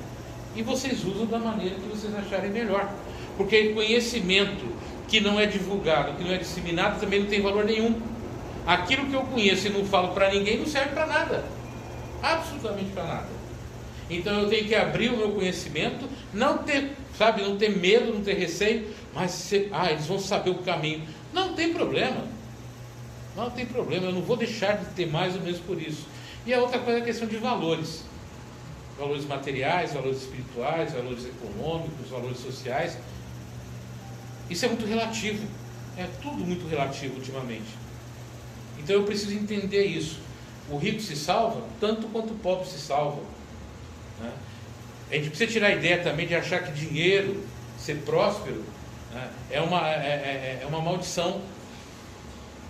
e 0.55 0.63
vocês 0.63 1.03
usam 1.05 1.27
da 1.27 1.39
maneira 1.39 1.75
que 1.75 1.89
vocês 1.89 2.15
acharem 2.15 2.51
melhor. 2.51 2.93
Porque 3.37 3.71
conhecimento 3.71 4.67
que 5.09 5.21
não 5.21 5.39
é 5.39 5.47
divulgado, 5.47 6.15
que 6.15 6.25
não 6.25 6.33
é 6.33 6.39
disseminado, 6.39 7.01
também 7.01 7.21
não 7.21 7.27
tem 7.27 7.41
valor 7.41 7.65
nenhum. 7.65 8.01
Aquilo 8.67 9.07
que 9.07 9.15
eu 9.15 9.23
conheço 9.23 9.67
e 9.67 9.71
não 9.71 9.85
falo 9.85 10.09
para 10.15 10.31
ninguém 10.31 10.59
não 10.59 10.67
serve 10.67 10.91
para 10.91 11.07
nada. 11.07 11.45
Absolutamente 12.23 12.91
para 12.93 13.05
nada. 13.05 13.29
Então 14.09 14.41
eu 14.41 14.49
tenho 14.49 14.67
que 14.67 14.75
abrir 14.75 15.09
o 15.09 15.17
meu 15.17 15.33
conhecimento, 15.33 16.09
não 16.33 16.59
ter, 16.59 16.93
sabe, 17.17 17.43
não 17.43 17.57
ter 17.57 17.77
medo, 17.77 18.13
não 18.13 18.23
ter 18.23 18.35
receio, 18.35 18.89
mas 19.15 19.53
ah, 19.73 19.91
eles 19.91 20.07
vão 20.07 20.19
saber 20.19 20.51
o 20.51 20.59
caminho. 20.59 21.03
Não 21.33 21.55
tem 21.55 21.73
problema. 21.73 22.25
Não 23.37 23.51
tem 23.51 23.65
problema, 23.65 24.07
eu 24.07 24.13
não 24.13 24.21
vou 24.21 24.37
deixar 24.37 24.77
de 24.77 24.85
ter 24.95 25.07
mais 25.07 25.35
ou 25.35 25.41
menos 25.41 25.59
por 25.59 25.81
isso. 25.81 26.07
E 26.45 26.53
a 26.53 26.61
outra 26.61 26.79
coisa 26.79 26.99
é 26.99 27.03
a 27.03 27.05
questão 27.05 27.27
de 27.27 27.37
valores. 27.39 28.05
Valores 28.99 29.25
materiais, 29.25 29.95
valores 29.95 30.19
espirituais, 30.19 30.93
valores 30.93 31.25
econômicos, 31.25 32.11
valores 32.11 32.39
sociais. 32.39 32.99
Isso 34.51 34.65
é 34.65 34.69
muito 34.69 34.87
relativo. 34.87 35.47
É 35.97 36.07
tudo 36.23 36.45
muito 36.45 36.67
relativo 36.69 37.17
ultimamente. 37.17 37.83
Então 38.79 38.97
eu 38.97 39.05
preciso 39.05 39.35
entender 39.35 39.85
isso. 39.85 40.19
O 40.71 40.77
rico 40.77 41.01
se 41.01 41.17
salva 41.17 41.63
tanto 41.81 42.07
quanto 42.09 42.33
o 42.33 42.37
pobre 42.37 42.67
se 42.67 42.79
salva. 42.79 43.21
Né? 44.21 44.33
A 45.11 45.15
gente 45.15 45.29
precisa 45.29 45.51
tirar 45.51 45.69
a 45.69 45.73
ideia 45.73 46.03
também 46.03 46.27
de 46.27 46.35
achar 46.35 46.63
que 46.63 46.73
dinheiro, 46.73 47.45
ser 47.79 47.97
próspero, 47.99 48.65
né? 49.13 49.31
é, 49.51 49.61
uma, 49.61 49.87
é, 49.89 50.61
é, 50.61 50.61
é, 50.63 50.67
uma 50.67 50.81
maldição. 50.81 51.43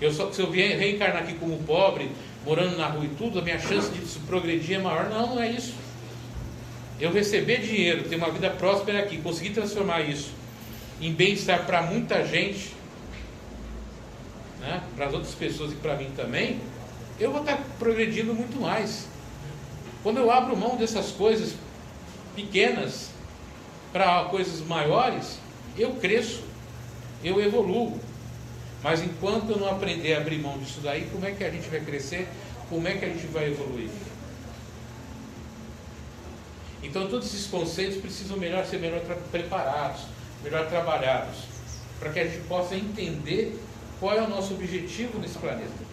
Eu 0.01 0.13
só, 0.13 0.33
se 0.33 0.41
eu 0.41 0.51
vier 0.51 0.77
reencarnar 0.77 1.23
aqui 1.23 1.35
como 1.35 1.57
pobre, 1.63 2.11
morando 2.45 2.77
na 2.77 2.89
rua 2.89 3.05
e 3.05 3.09
tudo, 3.11 3.39
a 3.39 3.43
minha 3.43 3.59
chance 3.61 3.89
de 3.91 4.01
progredir 4.21 4.77
é 4.77 4.83
maior. 4.83 5.09
Não, 5.09 5.37
não 5.37 5.43
é 5.43 5.49
isso. 5.49 5.75
Eu 6.99 7.13
receber 7.13 7.61
dinheiro, 7.61 8.09
ter 8.09 8.17
uma 8.17 8.31
vida 8.31 8.51
próspera 8.51 8.99
aqui, 8.99 9.19
conseguir 9.19 9.51
transformar 9.51 10.01
isso 10.01 10.42
em 11.03 11.13
bem-estar 11.13 11.67
para 11.67 11.83
muita 11.83 12.25
gente, 12.25 12.73
né? 14.61 14.81
para 14.95 15.07
as 15.07 15.13
outras 15.13 15.35
pessoas 15.35 15.73
e 15.73 15.75
para 15.75 15.97
mim 15.97 16.13
também, 16.17 16.61
eu 17.19 17.33
vou 17.33 17.41
estar 17.41 17.59
progredindo 17.79 18.33
muito 18.33 18.61
mais. 18.61 19.07
Quando 20.05 20.19
eu 20.19 20.31
abro 20.31 20.57
mão 20.57 20.77
dessas 20.77 21.11
coisas 21.11 21.55
pequenas 22.37 23.11
para 23.93 24.25
coisas 24.27 24.61
maiores, 24.61 25.39
eu 25.77 25.95
cresço, 25.97 26.45
eu 27.25 27.41
evoluo. 27.43 28.01
Mas 28.83 29.03
enquanto 29.03 29.51
eu 29.51 29.59
não 29.59 29.71
aprender 29.71 30.15
a 30.15 30.19
abrir 30.19 30.39
mão 30.39 30.59
disso 30.59 30.81
daí, 30.83 31.09
como 31.13 31.27
é 31.27 31.33
que 31.33 31.45
a 31.45 31.51
gente 31.51 31.69
vai 31.69 31.81
crescer? 31.81 32.29
Como 32.69 32.87
é 32.87 32.95
que 32.95 33.05
a 33.05 33.09
gente 33.09 33.27
vai 33.27 33.49
evoluir? 33.51 33.91
Então 36.83 37.09
todos 37.09 37.29
esses 37.29 37.47
conceitos 37.47 37.99
precisam 37.99 38.37
melhor 38.37 38.65
ser 38.67 38.79
melhor 38.79 39.01
preparados, 39.31 40.03
melhor 40.43 40.69
trabalhados, 40.69 41.37
para 41.99 42.11
que 42.11 42.21
a 42.21 42.25
gente 42.25 42.47
possa 42.47 42.75
entender 42.75 43.59
qual 44.01 44.15
é 44.15 44.23
o 44.23 44.29
nosso 44.29 44.55
objetivo 44.55 45.19
nesse 45.19 45.39
planeta. 45.39 45.93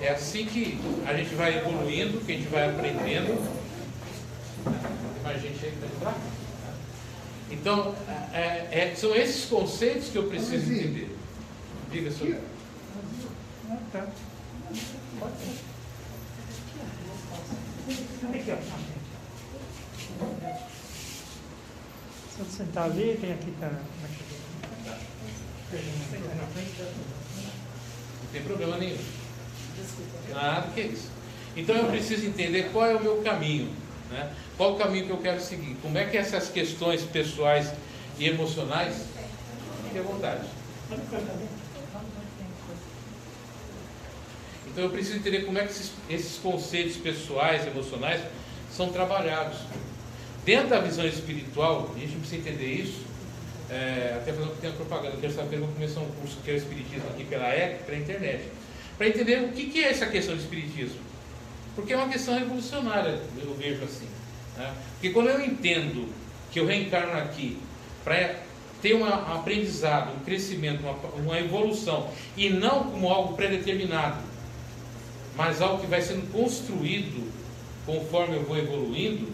É 0.00 0.10
assim 0.10 0.44
que 0.44 0.78
a 1.06 1.14
gente 1.14 1.34
vai 1.34 1.56
evoluindo, 1.56 2.20
que 2.20 2.32
a 2.32 2.36
gente 2.36 2.48
vai 2.48 2.68
aprendendo. 2.68 3.38
Tem 4.64 5.22
mais 5.22 5.40
gente 5.40 5.64
aí 5.64 5.72
para 5.72 5.88
entrar? 5.88 6.18
Então, 7.50 7.94
é, 8.32 8.68
é, 8.70 8.94
são 8.94 9.14
esses 9.14 9.46
conceitos 9.46 10.08
que 10.08 10.16
eu 10.16 10.24
preciso 10.24 10.72
entender. 10.72 11.16
Diga, 11.90 12.10
senhor. 12.10 12.40
Ah, 13.70 13.78
tá. 13.92 14.08
Se 22.34 22.40
eu 22.40 22.46
sentar 22.46 22.84
ali, 22.84 23.16
tem 23.20 23.32
aqui 23.32 23.52
para. 23.52 23.70
Não 23.70 23.80
tem 28.32 28.42
problema 28.42 28.76
nenhum. 28.78 28.98
Nada 30.32 30.68
que 30.74 30.80
é 30.80 30.86
isso. 30.86 31.10
Então 31.56 31.76
eu 31.76 31.86
preciso 31.86 32.26
entender 32.26 32.70
qual 32.72 32.86
é 32.86 32.96
o 32.96 33.02
meu 33.02 33.22
caminho. 33.22 33.72
Né? 34.10 34.32
Qual 34.56 34.74
o 34.74 34.78
caminho 34.78 35.06
que 35.06 35.12
eu 35.12 35.18
quero 35.18 35.40
seguir? 35.40 35.76
Como 35.80 35.96
é 35.96 36.06
que 36.06 36.16
essas 36.16 36.48
questões 36.48 37.02
pessoais 37.02 37.72
e 38.18 38.28
emocionais. 38.28 38.94
Fique 39.84 39.98
à 39.98 40.02
vontade. 40.02 40.46
Então 44.66 44.84
eu 44.84 44.90
preciso 44.90 45.18
entender 45.18 45.44
como 45.44 45.58
é 45.58 45.64
que 45.64 45.70
esses, 45.70 45.92
esses 46.10 46.38
conceitos 46.38 46.96
pessoais, 46.96 47.66
emocionais, 47.66 48.20
são 48.70 48.90
trabalhados. 48.90 49.58
Dentro 50.44 50.68
da 50.68 50.80
visão 50.80 51.06
espiritual, 51.06 51.90
a 51.94 51.98
gente 51.98 52.16
precisa 52.16 52.40
entender 52.40 52.72
isso. 52.72 53.04
É, 53.70 54.18
até 54.20 54.32
fazer 54.32 54.44
um 54.44 54.54
pequena 54.54 54.74
propaganda. 54.74 55.16
Terça-feira 55.16 55.64
vou 55.64 55.74
começar 55.74 56.00
um 56.00 56.10
curso 56.20 56.36
que 56.44 56.50
é 56.50 56.54
o 56.54 56.56
Espiritismo 56.58 57.08
aqui 57.08 57.24
pela 57.24 57.48
EC, 57.56 57.84
pela 57.86 57.98
internet 57.98 58.44
para 58.96 59.08
entender 59.08 59.42
o 59.42 59.48
que, 59.48 59.66
que 59.66 59.84
é 59.84 59.90
essa 59.90 60.06
questão 60.06 60.34
do 60.34 60.40
espiritismo. 60.40 61.00
Porque 61.74 61.92
é 61.92 61.96
uma 61.96 62.08
questão 62.08 62.38
revolucionária, 62.38 63.20
eu 63.36 63.54
vejo 63.54 63.82
assim. 63.84 64.06
Né? 64.56 64.72
Porque 64.92 65.10
quando 65.10 65.28
eu 65.28 65.44
entendo 65.44 66.08
que 66.52 66.60
eu 66.60 66.66
reencarno 66.66 67.18
aqui 67.18 67.58
para 68.04 68.36
ter 68.80 68.94
um 68.94 69.04
aprendizado, 69.04 70.14
um 70.14 70.24
crescimento, 70.24 70.82
uma, 70.82 70.92
uma 71.16 71.38
evolução, 71.38 72.08
e 72.36 72.50
não 72.50 72.84
como 72.84 73.08
algo 73.08 73.34
predeterminado, 73.34 74.22
mas 75.36 75.60
algo 75.60 75.80
que 75.80 75.86
vai 75.86 76.00
sendo 76.00 76.30
construído 76.30 77.32
conforme 77.84 78.36
eu 78.36 78.44
vou 78.44 78.56
evoluindo, 78.56 79.28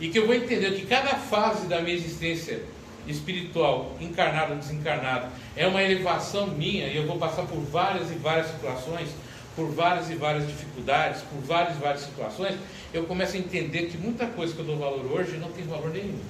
e 0.00 0.08
que 0.08 0.18
eu 0.18 0.26
vou 0.26 0.34
entender 0.34 0.72
que 0.72 0.86
cada 0.86 1.14
fase 1.14 1.66
da 1.66 1.80
minha 1.80 1.96
existência 1.96 2.62
espiritual, 3.06 3.96
encarnado 4.00 4.52
ou 4.52 4.58
desencarnado, 4.58 5.28
é 5.56 5.66
uma 5.66 5.82
elevação 5.82 6.48
minha 6.48 6.86
e 6.88 6.96
eu 6.96 7.06
vou 7.06 7.18
passar 7.18 7.42
por 7.42 7.60
várias 7.60 8.10
e 8.10 8.14
várias 8.14 8.48
situações, 8.48 9.08
por 9.54 9.70
várias 9.70 10.10
e 10.10 10.14
várias 10.14 10.46
dificuldades, 10.46 11.22
por 11.22 11.40
várias 11.40 11.76
e 11.76 11.80
várias 11.80 12.02
situações, 12.02 12.56
eu 12.92 13.04
começo 13.04 13.36
a 13.36 13.38
entender 13.38 13.86
que 13.86 13.96
muita 13.96 14.26
coisa 14.26 14.52
que 14.52 14.58
eu 14.58 14.66
dou 14.66 14.76
valor 14.76 15.06
hoje 15.12 15.38
não 15.38 15.50
tem 15.50 15.64
valor 15.64 15.90
nenhum. 15.90 16.20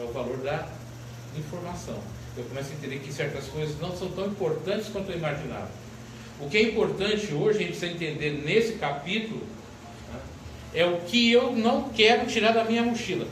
É 0.00 0.02
o 0.02 0.12
valor 0.12 0.38
da 0.38 0.68
informação. 1.38 1.98
Eu 2.36 2.44
começo 2.44 2.70
a 2.70 2.74
entender 2.74 2.98
que 2.98 3.12
certas 3.12 3.46
coisas 3.46 3.78
não 3.80 3.96
são 3.96 4.08
tão 4.10 4.26
importantes 4.26 4.88
quanto 4.88 5.10
eu 5.12 5.16
imaginava. 5.16 5.70
O 6.40 6.48
que 6.48 6.56
é 6.56 6.62
importante 6.62 7.32
hoje 7.32 7.58
a 7.58 7.62
gente 7.62 7.78
precisa 7.78 7.92
entender 7.92 8.42
nesse 8.44 8.72
capítulo 8.72 9.46
é 10.74 10.84
o 10.84 11.00
que 11.02 11.30
eu 11.30 11.52
não 11.52 11.88
quero 11.90 12.26
tirar 12.26 12.52
da 12.52 12.64
minha 12.64 12.82
mochila. 12.82 13.26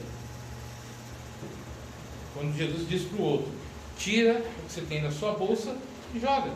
Quando 2.35 2.57
Jesus 2.57 2.88
diz 2.88 3.02
para 3.02 3.20
o 3.20 3.24
outro: 3.24 3.52
tira 3.98 4.35
o 4.35 4.66
que 4.66 4.72
você 4.72 4.81
tem 4.83 5.02
na 5.02 5.11
sua 5.11 5.33
bolsa 5.33 5.76
e 6.14 6.20
joga. 6.20 6.52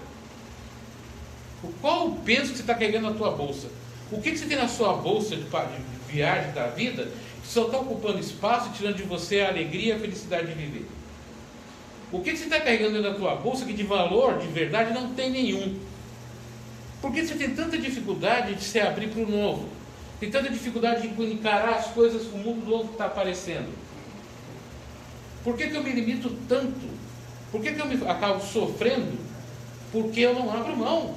Qual 1.81 2.09
o 2.09 2.21
peso 2.21 2.53
que 2.53 2.57
você 2.57 2.63
está 2.63 2.75
carregando 2.75 3.11
na 3.11 3.17
tua 3.17 3.33
bolsa? 3.33 3.69
O 4.11 4.21
que, 4.21 4.31
que 4.31 4.39
você 4.39 4.47
tem 4.47 4.57
na 4.57 4.69
sua 4.69 4.93
bolsa 4.93 5.35
de, 5.35 5.43
de 5.43 6.13
viagem 6.13 6.53
da 6.53 6.69
vida 6.69 7.09
que 7.43 7.49
só 7.49 7.67
está 7.67 7.79
ocupando 7.79 8.21
espaço 8.21 8.71
e 8.71 8.77
tirando 8.77 8.97
de 8.97 9.03
você 9.03 9.41
a 9.41 9.49
alegria 9.49 9.95
e 9.95 9.97
a 9.97 9.99
felicidade 9.99 10.47
de 10.47 10.55
viver? 10.55 10.87
O 12.13 12.21
que 12.21 12.37
você 12.37 12.45
está 12.45 12.61
carregando 12.61 13.03
da 13.03 13.15
tua 13.15 13.35
bolsa 13.35 13.65
que 13.65 13.73
de 13.73 13.83
valor, 13.83 14.39
de 14.39 14.47
verdade, 14.47 14.95
não 14.95 15.13
tem 15.15 15.31
nenhum? 15.31 15.77
Por 17.01 17.13
que 17.13 17.27
você 17.27 17.35
tem 17.35 17.51
tanta 17.55 17.77
dificuldade 17.77 18.55
de 18.55 18.63
se 18.63 18.79
abrir 18.79 19.09
para 19.09 19.23
o 19.23 19.29
novo? 19.29 19.69
Tem 20.19 20.31
tanta 20.31 20.49
dificuldade 20.49 21.09
de 21.09 21.33
encarar 21.33 21.75
as 21.75 21.89
coisas, 21.89 22.23
o 22.33 22.39
mundo 22.39 22.67
novo 22.67 22.89
que 22.89 22.93
está 22.93 23.07
aparecendo? 23.07 23.69
Por 25.45 25.57
que, 25.57 25.69
que 25.69 25.77
eu 25.77 25.83
me 25.83 25.93
limito 25.93 26.31
tanto? 26.49 26.89
Por 27.53 27.61
que, 27.61 27.73
que 27.73 27.81
eu 27.81 27.87
me 27.87 27.95
acabo 28.09 28.41
sofrendo? 28.41 29.19
Porque 29.93 30.21
eu 30.21 30.35
não 30.35 30.51
abro 30.51 30.77
mão. 30.77 31.15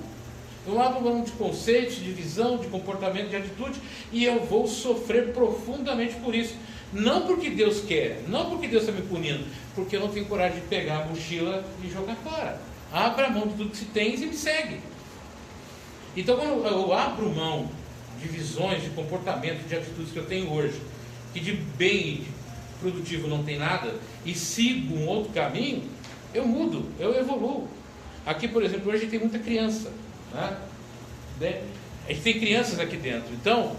Eu 0.68 0.80
abro 0.82 1.02
mão 1.02 1.24
de 1.24 1.32
conceitos, 1.32 1.96
de 1.96 2.12
visão, 2.12 2.58
de 2.58 2.68
comportamento, 2.68 3.30
de 3.30 3.38
atitude, 3.38 3.80
e 4.12 4.26
eu 4.26 4.46
vou 4.46 4.68
sofrer 4.68 5.34
profundamente 5.34 6.16
por 6.16 6.36
isso. 6.36 6.56
Não 6.92 7.26
porque 7.26 7.50
Deus 7.50 7.82
quer, 7.82 8.24
não 8.28 8.50
porque 8.50 8.68
Deus 8.68 8.84
está 8.84 8.94
me 8.94 9.08
punindo, 9.08 9.46
porque 9.74 9.96
eu 9.96 10.02
não 10.02 10.10
tenho 10.10 10.26
coragem 10.26 10.60
de 10.60 10.68
pegar 10.68 11.04
a 11.04 11.06
mochila 11.06 11.64
e 11.84 11.90
jogar 11.90 12.16
fora. 12.18 12.62
Abra 12.92 13.30
mão 13.30 13.48
de 13.48 13.54
tudo 13.54 13.70
que 13.70 13.78
se 13.78 13.86
tem 13.86 14.14
e 14.16 14.26
me 14.26 14.34
segue. 14.34 14.80
Então, 16.18 16.38
quando 16.38 16.66
eu 16.66 16.94
abro 16.94 17.30
mão 17.30 17.70
de 18.22 18.28
visões, 18.28 18.84
de 18.84 18.90
comportamento, 18.90 19.68
de 19.68 19.76
atitudes 19.76 20.12
que 20.12 20.18
eu 20.18 20.26
tenho 20.26 20.52
hoje, 20.52 20.80
que 21.34 21.40
de 21.40 21.54
bem 21.54 22.00
e 22.00 22.16
de 22.18 22.32
produtivo 22.80 23.28
não 23.28 23.44
tem 23.44 23.58
nada, 23.58 23.94
e 24.26 24.34
sigo 24.34 24.96
um 24.96 25.08
outro 25.08 25.32
caminho, 25.32 25.84
eu 26.34 26.46
mudo, 26.46 26.90
eu 27.00 27.18
evoluo. 27.18 27.68
Aqui, 28.26 28.48
por 28.48 28.64
exemplo, 28.64 28.92
hoje 28.92 29.08
tem 29.08 29.20
muita 29.20 29.40
criança. 29.40 29.92
Né? 30.34 30.58
né? 31.40 31.64
A 32.08 32.12
gente 32.12 32.22
tem 32.22 32.40
crianças 32.40 32.80
aqui 32.80 32.98
dentro. 32.98 33.34
Então, 33.34 33.76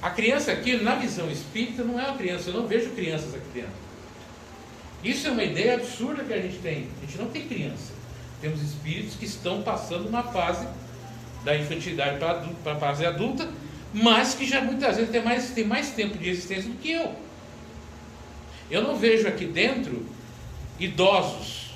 a 0.00 0.10
criança 0.10 0.52
aqui, 0.52 0.76
na 0.76 0.94
visão 0.96 1.30
espírita, 1.30 1.82
não 1.82 1.98
é 1.98 2.06
uma 2.06 2.16
criança. 2.16 2.50
Eu 2.50 2.54
não 2.54 2.66
vejo 2.66 2.90
crianças 2.90 3.34
aqui 3.34 3.46
dentro. 3.54 3.84
Isso 5.02 5.26
é 5.26 5.30
uma 5.30 5.42
ideia 5.42 5.74
absurda 5.74 6.24
que 6.24 6.32
a 6.32 6.40
gente 6.40 6.58
tem. 6.58 6.88
A 6.98 7.06
gente 7.06 7.18
não 7.18 7.26
tem 7.26 7.46
criança. 7.46 7.92
Temos 8.40 8.62
espíritos 8.62 9.16
que 9.16 9.24
estão 9.24 9.62
passando 9.62 10.08
uma 10.08 10.22
fase 10.22 10.66
da 11.44 11.56
infantilidade 11.56 12.18
para 12.18 12.72
a 12.72 12.76
fase 12.76 13.04
adulta, 13.04 13.48
mas 13.92 14.34
que 14.34 14.46
já 14.46 14.60
muitas 14.60 14.96
vezes 14.96 15.10
tem 15.10 15.22
mais, 15.22 15.50
tem 15.50 15.64
mais 15.64 15.90
tempo 15.90 16.18
de 16.18 16.28
existência 16.28 16.68
do 16.68 16.76
que 16.78 16.90
eu. 16.90 17.14
Eu 18.70 18.82
não 18.82 18.96
vejo 18.96 19.28
aqui 19.28 19.44
dentro 19.44 20.06
idosos. 20.80 21.70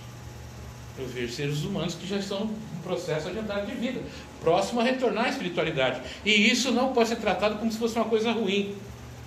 Eu 0.98 1.06
vejo 1.06 1.32
seres 1.32 1.62
humanos 1.62 1.94
que 1.94 2.06
já 2.06 2.16
estão 2.16 2.50
em 2.76 2.82
processo 2.82 3.28
adiantado 3.28 3.66
de 3.66 3.74
vida, 3.74 4.00
próximo 4.40 4.80
a 4.80 4.84
retornar 4.84 5.26
à 5.26 5.28
espiritualidade. 5.28 6.00
E 6.24 6.50
isso 6.50 6.72
não 6.72 6.92
pode 6.92 7.10
ser 7.10 7.16
tratado 7.16 7.56
como 7.58 7.70
se 7.70 7.78
fosse 7.78 7.94
uma 7.94 8.06
coisa 8.06 8.32
ruim. 8.32 8.74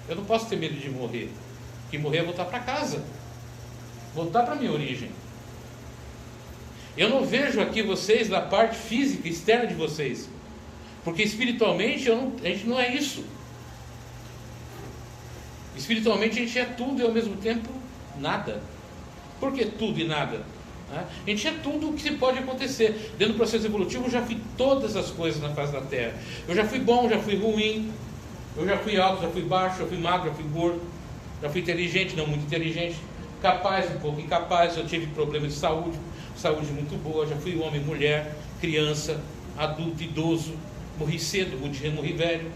Eu 0.10 0.16
não 0.16 0.26
posso 0.26 0.48
ter 0.48 0.58
medo 0.58 0.76
de 0.76 0.90
morrer. 0.90 1.30
Que 1.90 1.98
morrer 1.98 2.20
é 2.20 2.24
voltar 2.24 2.46
para 2.46 2.60
casa, 2.60 3.04
voltar 4.14 4.44
para 4.44 4.54
a 4.54 4.56
minha 4.56 4.72
origem. 4.72 5.12
Eu 6.98 7.10
não 7.10 7.24
vejo 7.24 7.62
aqui 7.62 7.82
vocês 7.82 8.28
da 8.28 8.42
parte 8.42 8.76
física 8.78 9.28
externa 9.28 9.66
de 9.66 9.74
vocês, 9.74 10.30
porque 11.04 11.24
espiritualmente 11.24 12.10
não, 12.10 12.34
a 12.44 12.48
gente 12.48 12.68
não 12.68 12.80
é 12.80 12.94
isso. 12.94 13.24
Espiritualmente 15.76 16.38
a 16.38 16.46
gente 16.46 16.60
é 16.60 16.66
tudo 16.66 17.02
e 17.02 17.06
ao 17.06 17.12
mesmo 17.12 17.36
tempo 17.38 17.70
nada. 18.20 18.62
Por 19.40 19.52
que 19.54 19.66
tudo 19.66 20.00
e 20.00 20.08
nada? 20.08 20.44
Né? 20.92 21.06
A 21.26 21.30
gente 21.30 21.48
é 21.48 21.52
tudo 21.64 21.90
o 21.90 21.94
que 21.94 22.12
pode 22.12 22.40
acontecer. 22.40 23.14
Dentro 23.18 23.34
do 23.34 23.38
processo 23.38 23.66
evolutivo, 23.66 24.06
eu 24.06 24.12
já 24.12 24.22
fui 24.22 24.38
todas 24.58 24.96
as 24.96 25.10
coisas 25.10 25.42
na 25.42 25.50
face 25.50 25.72
da 25.72 25.82
Terra. 25.82 26.14
Eu 26.48 26.54
já 26.54 26.66
fui 26.66 26.80
bom, 26.80 27.10
já 27.10 27.18
fui 27.18 27.36
ruim. 27.36 27.92
Eu 28.56 28.66
já 28.68 28.78
fui 28.78 29.00
alto, 29.00 29.22
já 29.22 29.30
fui 29.30 29.42
baixo, 29.42 29.80
já 29.80 29.86
fui 29.86 29.98
magro, 29.98 30.30
já 30.30 30.36
fui 30.36 30.46
gordo. 30.46 30.82
Já 31.42 31.50
fui 31.50 31.62
inteligente, 31.62 32.16
não 32.16 32.28
muito 32.28 32.46
inteligente. 32.46 32.98
Capaz, 33.42 33.90
um 33.96 34.00
pouco 34.00 34.20
incapaz. 34.20 34.78
Eu 34.78 34.86
tive 34.86 35.08
problemas 35.08 35.54
de 35.54 35.58
saúde, 35.58 35.98
saúde 36.36 36.72
muito 36.72 37.02
boa. 37.02 37.26
Já 37.26 37.36
fui 37.38 37.58
homem, 37.60 37.82
mulher, 37.82 38.36
criança, 38.60 39.20
adulto, 39.58 40.04
idoso. 40.04 40.54
Morri 41.02 41.18
cedo, 41.18 41.58
morri 41.58 42.14
velho. 42.14 42.52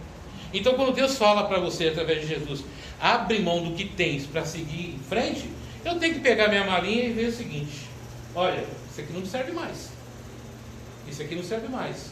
Então, 0.54 0.76
quando 0.76 0.94
Deus 0.94 1.18
fala 1.18 1.48
para 1.48 1.60
você 1.60 1.88
através 1.88 2.22
de 2.22 2.28
Jesus, 2.28 2.64
abre 3.02 3.40
mão 3.40 3.64
do 3.64 3.72
que 3.76 3.86
tens 3.86 4.28
para 4.28 4.46
seguir 4.46 4.94
em 4.96 5.00
frente, 5.00 5.50
eu 5.84 5.98
tenho 5.98 6.14
que 6.14 6.20
pegar 6.20 6.48
minha 6.48 6.64
malinha 6.64 7.06
e 7.06 7.12
ver 7.12 7.30
o 7.30 7.32
seguinte: 7.32 7.88
olha, 8.36 8.64
isso 8.92 9.02
aqui 9.02 9.14
não 9.14 9.26
serve 9.26 9.52
mais. 9.52 9.90
Isso 11.10 11.24
aqui 11.24 11.34
não 11.34 11.44
serve 11.44 11.68
mais. 11.68 12.12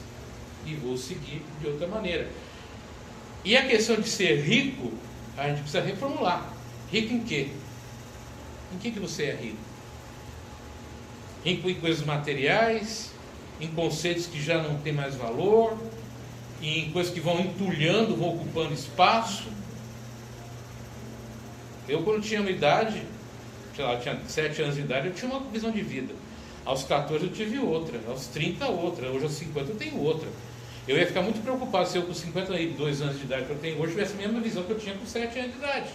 E 0.65 0.73
vou 0.73 0.97
seguir 0.97 1.43
de 1.61 1.67
outra 1.67 1.87
maneira. 1.87 2.27
E 3.45 3.55
a 3.55 3.67
questão 3.67 3.97
de 3.97 4.09
ser 4.09 4.41
rico, 4.41 4.91
a 5.37 5.49
gente 5.49 5.61
precisa 5.61 5.81
reformular. 5.81 6.51
Rico 6.91 7.13
em 7.13 7.23
quê? 7.23 7.49
Em 8.73 8.77
que, 8.79 8.89
que 8.89 8.99
você 8.99 9.25
é 9.25 9.35
rico? 9.35 9.57
Rico 11.45 11.69
em 11.69 11.75
coisas 11.75 12.03
materiais, 12.03 13.11
em 13.61 13.67
conceitos 13.67 14.25
que 14.25 14.41
já 14.41 14.61
não 14.61 14.79
têm 14.79 14.93
mais 14.93 15.15
valor, 15.15 15.77
em 16.63 16.91
coisas 16.91 17.13
que 17.13 17.19
vão 17.19 17.39
entulhando, 17.39 18.15
vão 18.15 18.35
ocupando 18.35 18.73
espaço. 18.73 19.43
Eu, 21.87 22.03
quando 22.03 22.23
tinha 22.23 22.39
uma 22.39 22.49
idade, 22.49 23.03
sei 23.75 23.83
lá, 23.83 23.97
tinha 23.97 24.19
7 24.27 24.61
anos 24.61 24.75
de 24.75 24.81
idade, 24.81 25.07
eu 25.07 25.13
tinha 25.13 25.29
uma 25.29 25.41
visão 25.51 25.71
de 25.71 25.81
vida. 25.81 26.13
Aos 26.65 26.83
14 26.83 27.25
eu 27.25 27.31
tive 27.31 27.59
outra, 27.59 27.99
aos 28.07 28.27
30 28.27 28.65
outra, 28.67 29.09
hoje 29.09 29.25
aos 29.25 29.33
50 29.33 29.71
eu 29.71 29.75
tenho 29.75 29.99
outra. 29.99 30.29
Eu 30.87 30.97
ia 30.97 31.05
ficar 31.05 31.21
muito 31.21 31.41
preocupado 31.41 31.89
se 31.89 31.97
eu 31.97 32.03
com 32.03 32.13
52 32.13 33.01
anos 33.01 33.17
de 33.17 33.23
idade 33.23 33.45
que 33.45 33.51
eu 33.51 33.57
tenho 33.57 33.81
hoje 33.81 33.91
tivesse 33.91 34.13
a 34.13 34.17
mesma 34.17 34.39
visão 34.39 34.63
que 34.63 34.71
eu 34.71 34.79
tinha 34.79 34.95
com 34.95 35.05
7 35.05 35.39
anos 35.39 35.51
de 35.51 35.57
idade. 35.57 35.89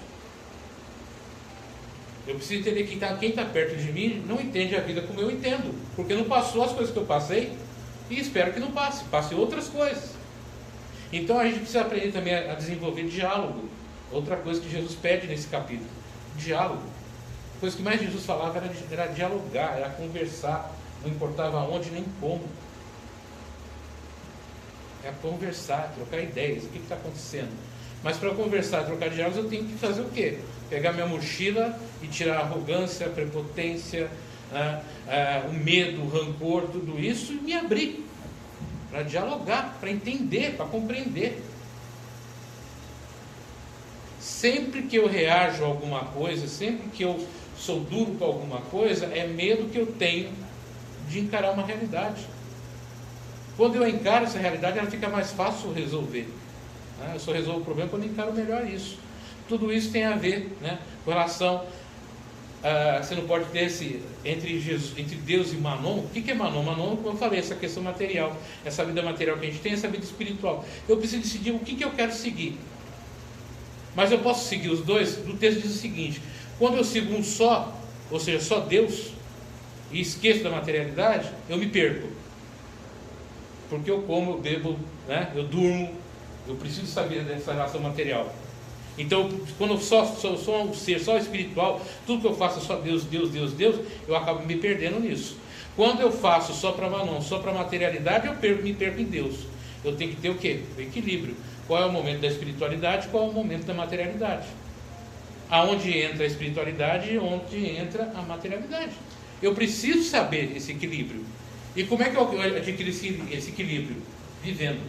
Eu 2.26 2.34
preciso 2.34 2.60
entender 2.60 2.84
que 2.84 2.96
tá, 2.96 3.16
quem 3.16 3.30
está 3.30 3.44
perto 3.46 3.74
de 3.74 3.90
mim 3.90 4.22
não 4.26 4.38
entende 4.38 4.76
a 4.76 4.80
vida 4.80 5.00
como 5.00 5.18
eu 5.18 5.30
entendo, 5.30 5.74
porque 5.96 6.14
não 6.14 6.24
passou 6.24 6.62
as 6.62 6.72
coisas 6.72 6.92
que 6.92 6.98
eu 6.98 7.06
passei 7.06 7.54
e 8.10 8.20
espero 8.20 8.52
que 8.52 8.60
não 8.60 8.70
passe, 8.70 9.04
passe 9.04 9.34
outras 9.34 9.68
coisas. 9.68 10.17
Então 11.12 11.38
a 11.38 11.44
gente 11.44 11.60
precisa 11.60 11.80
aprender 11.80 12.12
também 12.12 12.34
a 12.34 12.54
desenvolver 12.54 13.04
diálogo, 13.04 13.68
outra 14.12 14.36
coisa 14.36 14.60
que 14.60 14.70
Jesus 14.70 14.94
pede 14.94 15.26
nesse 15.26 15.48
capítulo: 15.48 15.88
diálogo. 16.36 16.82
A 17.56 17.60
coisa 17.60 17.76
que 17.76 17.82
mais 17.82 18.00
Jesus 18.00 18.24
falava 18.24 18.58
era, 18.58 18.70
era 18.90 19.06
dialogar, 19.06 19.76
era 19.76 19.88
conversar, 19.90 20.72
não 21.02 21.10
importava 21.10 21.58
onde 21.60 21.90
nem 21.90 22.04
como. 22.20 22.44
É 25.02 25.12
conversar, 25.22 25.92
trocar 25.94 26.20
ideias, 26.20 26.64
o 26.64 26.68
que 26.68 26.78
está 26.78 26.94
acontecendo. 26.94 27.56
Mas 28.02 28.16
para 28.16 28.30
conversar, 28.34 28.84
trocar 28.84 29.10
diálogos, 29.10 29.38
eu 29.38 29.48
tenho 29.48 29.64
que 29.64 29.74
fazer 29.74 30.02
o 30.02 30.08
quê? 30.10 30.38
Pegar 30.68 30.92
minha 30.92 31.06
mochila 31.06 31.76
e 32.02 32.06
tirar 32.06 32.36
a 32.36 32.40
arrogância, 32.40 33.06
a 33.06 33.10
prepotência, 33.10 34.08
ah, 34.52 34.80
ah, 35.08 35.46
o 35.48 35.52
medo, 35.52 36.02
o 36.02 36.08
rancor, 36.08 36.68
tudo 36.70 36.98
isso 36.98 37.32
e 37.32 37.36
me 37.36 37.54
abrir 37.54 38.07
para 38.90 39.02
dialogar, 39.02 39.76
para 39.80 39.90
entender, 39.90 40.56
para 40.56 40.66
compreender. 40.66 41.42
Sempre 44.20 44.82
que 44.82 44.96
eu 44.96 45.06
reajo 45.06 45.64
a 45.64 45.66
alguma 45.66 46.04
coisa, 46.06 46.46
sempre 46.48 46.88
que 46.90 47.02
eu 47.02 47.26
sou 47.56 47.80
duro 47.80 48.12
com 48.12 48.24
alguma 48.24 48.60
coisa, 48.62 49.06
é 49.06 49.26
medo 49.26 49.68
que 49.70 49.78
eu 49.78 49.86
tenho 49.86 50.32
de 51.08 51.20
encarar 51.20 51.52
uma 51.52 51.64
realidade. 51.64 52.26
Quando 53.56 53.76
eu 53.76 53.88
encaro 53.88 54.24
essa 54.24 54.38
realidade, 54.38 54.78
ela 54.78 54.90
fica 54.90 55.08
mais 55.08 55.32
fácil 55.32 55.72
resolver. 55.72 56.28
Né? 57.00 57.12
Eu 57.14 57.20
só 57.20 57.32
resolvo 57.32 57.60
o 57.60 57.64
problema 57.64 57.90
quando 57.90 58.06
encaro 58.06 58.32
melhor 58.32 58.64
isso. 58.66 58.98
Tudo 59.48 59.72
isso 59.72 59.90
tem 59.90 60.04
a 60.04 60.14
ver 60.14 60.56
né, 60.60 60.78
com 61.04 61.10
relação. 61.10 61.64
Uh, 62.58 63.02
você 63.02 63.14
não 63.14 63.24
pode 63.24 63.44
ter 63.46 63.66
esse 63.66 64.02
entre, 64.24 64.58
Jesus, 64.58 64.98
entre 64.98 65.14
Deus 65.16 65.52
e 65.52 65.56
Manon. 65.56 65.98
O 65.98 66.08
que, 66.12 66.20
que 66.20 66.32
é 66.32 66.34
Manon? 66.34 66.62
Manon, 66.62 66.96
como 66.96 67.10
eu 67.10 67.16
falei, 67.16 67.38
essa 67.38 67.54
questão 67.54 67.82
material, 67.82 68.36
essa 68.64 68.84
vida 68.84 69.00
material 69.00 69.38
que 69.38 69.46
a 69.46 69.50
gente 69.50 69.60
tem, 69.60 69.72
essa 69.72 69.86
vida 69.86 70.04
espiritual. 70.04 70.64
Eu 70.88 70.96
preciso 70.96 71.22
decidir 71.22 71.52
o 71.52 71.60
que, 71.60 71.76
que 71.76 71.84
eu 71.84 71.90
quero 71.92 72.12
seguir. 72.12 72.58
Mas 73.94 74.10
eu 74.10 74.18
posso 74.18 74.48
seguir 74.48 74.70
os 74.70 74.80
dois? 74.80 75.18
O 75.18 75.36
texto 75.36 75.62
diz 75.62 75.70
o 75.70 75.78
seguinte: 75.78 76.20
quando 76.58 76.76
eu 76.76 76.84
sigo 76.84 77.14
um 77.14 77.22
só, 77.22 77.76
ou 78.10 78.18
seja, 78.18 78.40
só 78.40 78.60
Deus, 78.60 79.12
e 79.90 80.00
esqueço 80.00 80.42
da 80.42 80.50
materialidade, 80.50 81.30
eu 81.48 81.56
me 81.56 81.68
perco. 81.68 82.08
Porque 83.70 83.90
eu 83.90 84.02
como, 84.02 84.32
eu 84.32 84.38
bebo, 84.38 84.78
né? 85.06 85.30
eu 85.34 85.44
durmo, 85.44 85.94
eu 86.46 86.56
preciso 86.56 86.86
saber 86.86 87.24
dessa 87.24 87.52
relação 87.52 87.80
material. 87.80 88.34
Então, 88.98 89.30
quando 89.56 89.74
eu 89.74 89.80
só 89.80 90.04
sou, 90.04 90.64
um 90.64 90.74
ser 90.74 90.98
só 90.98 91.16
espiritual, 91.16 91.80
tudo 92.06 92.20
que 92.20 92.26
eu 92.26 92.34
faço 92.34 92.58
é 92.58 92.62
só 92.62 92.76
Deus, 92.76 93.04
Deus, 93.04 93.30
Deus, 93.30 93.52
Deus, 93.52 93.76
eu 94.06 94.16
acabo 94.16 94.44
me 94.44 94.56
perdendo 94.56 94.98
nisso. 94.98 95.36
Quando 95.76 96.00
eu 96.00 96.10
faço 96.10 96.52
só 96.52 96.72
para 96.72 96.90
Manon, 96.90 97.20
só 97.20 97.38
para 97.38 97.52
materialidade, 97.52 98.26
eu 98.26 98.34
perco, 98.34 98.62
me 98.62 98.74
perco 98.74 99.00
em 99.00 99.04
Deus. 99.04 99.36
Eu 99.84 99.94
tenho 99.94 100.10
que 100.10 100.20
ter 100.20 100.30
o 100.30 100.34
quê? 100.34 100.60
O 100.76 100.80
equilíbrio. 100.80 101.36
Qual 101.68 101.80
é 101.80 101.86
o 101.86 101.92
momento 101.92 102.20
da 102.20 102.26
espiritualidade, 102.26 103.08
qual 103.08 103.26
é 103.26 103.28
o 103.28 103.32
momento 103.32 103.64
da 103.64 103.74
materialidade 103.74 104.46
aonde 105.50 105.96
entra 105.96 106.24
a 106.24 106.26
espiritualidade 106.26 107.12
e 107.12 107.18
onde 107.18 107.66
entra 107.66 108.12
a 108.14 108.22
materialidade. 108.22 108.92
Eu 109.40 109.54
preciso 109.54 110.02
saber 110.02 110.56
esse 110.56 110.72
equilíbrio. 110.72 111.24
E 111.74 111.84
como 111.84 112.02
é 112.02 112.10
que 112.10 112.16
eu 112.16 112.42
adquiro 112.56 112.90
esse, 112.90 113.22
esse 113.30 113.50
equilíbrio? 113.50 113.96
Vivendo. 114.42 114.80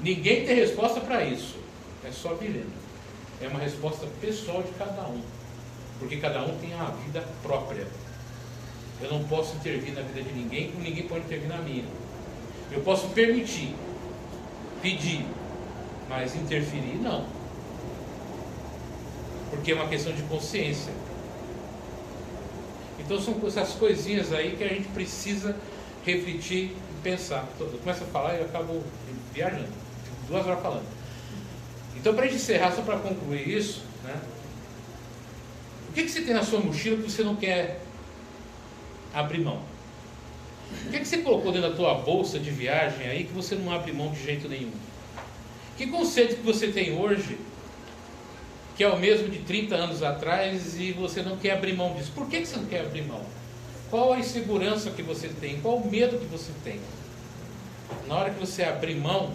Ninguém 0.00 0.44
tem 0.44 0.56
resposta 0.56 1.00
para 1.00 1.24
isso. 1.24 1.56
É 2.04 2.10
só 2.10 2.34
vivendo. 2.34 2.72
É 3.40 3.48
uma 3.48 3.58
resposta 3.58 4.06
pessoal 4.20 4.62
de 4.62 4.72
cada 4.72 5.02
um. 5.02 5.22
Porque 5.98 6.16
cada 6.16 6.42
um 6.42 6.58
tem 6.58 6.74
uma 6.74 6.90
vida 6.90 7.24
própria. 7.42 7.86
Eu 9.00 9.10
não 9.10 9.24
posso 9.24 9.56
intervir 9.56 9.94
na 9.94 10.02
vida 10.02 10.22
de 10.22 10.32
ninguém, 10.32 10.70
como 10.70 10.82
ninguém 10.82 11.06
pode 11.06 11.24
intervir 11.24 11.48
na 11.48 11.58
minha. 11.58 11.84
Eu 12.70 12.80
posso 12.80 13.08
permitir, 13.08 13.74
pedir, 14.80 15.26
mas 16.08 16.34
interferir 16.34 16.98
não. 17.00 17.26
Porque 19.50 19.72
é 19.72 19.74
uma 19.74 19.88
questão 19.88 20.12
de 20.12 20.22
consciência. 20.22 20.92
Então 22.98 23.20
são 23.20 23.34
essas 23.46 23.74
coisinhas 23.74 24.32
aí 24.32 24.56
que 24.56 24.64
a 24.64 24.68
gente 24.68 24.88
precisa 24.88 25.56
refletir 26.04 26.70
e 26.70 27.02
pensar. 27.02 27.46
Eu 27.58 27.66
começo 27.78 28.04
a 28.04 28.06
falar 28.06 28.34
e 28.34 28.38
eu 28.38 28.44
acabo 28.44 28.82
viajando. 29.32 29.64
Fico 29.64 30.26
duas 30.28 30.46
horas 30.46 30.62
falando. 30.62 31.01
Então, 31.96 32.14
para 32.14 32.24
a 32.24 32.26
gente 32.26 32.36
encerrar, 32.36 32.72
só 32.72 32.82
para 32.82 32.98
concluir 32.98 33.48
isso, 33.48 33.82
né? 34.04 34.20
o 35.88 35.92
que, 35.92 36.04
que 36.04 36.10
você 36.10 36.22
tem 36.22 36.34
na 36.34 36.42
sua 36.42 36.60
mochila 36.60 36.96
que 36.96 37.10
você 37.10 37.22
não 37.22 37.36
quer 37.36 37.80
abrir 39.12 39.40
mão? 39.40 39.60
O 40.86 40.90
que, 40.90 41.00
que 41.00 41.04
você 41.04 41.18
colocou 41.18 41.52
dentro 41.52 41.70
da 41.70 41.76
tua 41.76 41.94
bolsa 41.94 42.38
de 42.38 42.50
viagem 42.50 43.06
aí 43.06 43.24
que 43.24 43.32
você 43.32 43.54
não 43.54 43.70
abre 43.70 43.92
mão 43.92 44.10
de 44.10 44.22
jeito 44.22 44.48
nenhum? 44.48 44.72
Que 45.76 45.86
conceito 45.86 46.36
que 46.36 46.42
você 46.42 46.68
tem 46.68 46.98
hoje 46.98 47.38
que 48.76 48.82
é 48.82 48.88
o 48.88 48.98
mesmo 48.98 49.28
de 49.28 49.40
30 49.40 49.74
anos 49.74 50.02
atrás 50.02 50.80
e 50.80 50.92
você 50.92 51.22
não 51.22 51.36
quer 51.36 51.52
abrir 51.52 51.74
mão 51.74 51.94
disso? 51.94 52.10
Por 52.14 52.26
que, 52.26 52.40
que 52.40 52.46
você 52.46 52.56
não 52.56 52.64
quer 52.64 52.80
abrir 52.80 53.02
mão? 53.02 53.22
Qual 53.90 54.12
a 54.12 54.18
insegurança 54.18 54.90
que 54.90 55.02
você 55.02 55.28
tem? 55.28 55.60
Qual 55.60 55.76
o 55.76 55.90
medo 55.90 56.18
que 56.18 56.24
você 56.24 56.50
tem? 56.64 56.80
Na 58.08 58.16
hora 58.16 58.30
que 58.30 58.40
você 58.40 58.62
abrir 58.62 58.94
mão, 58.94 59.28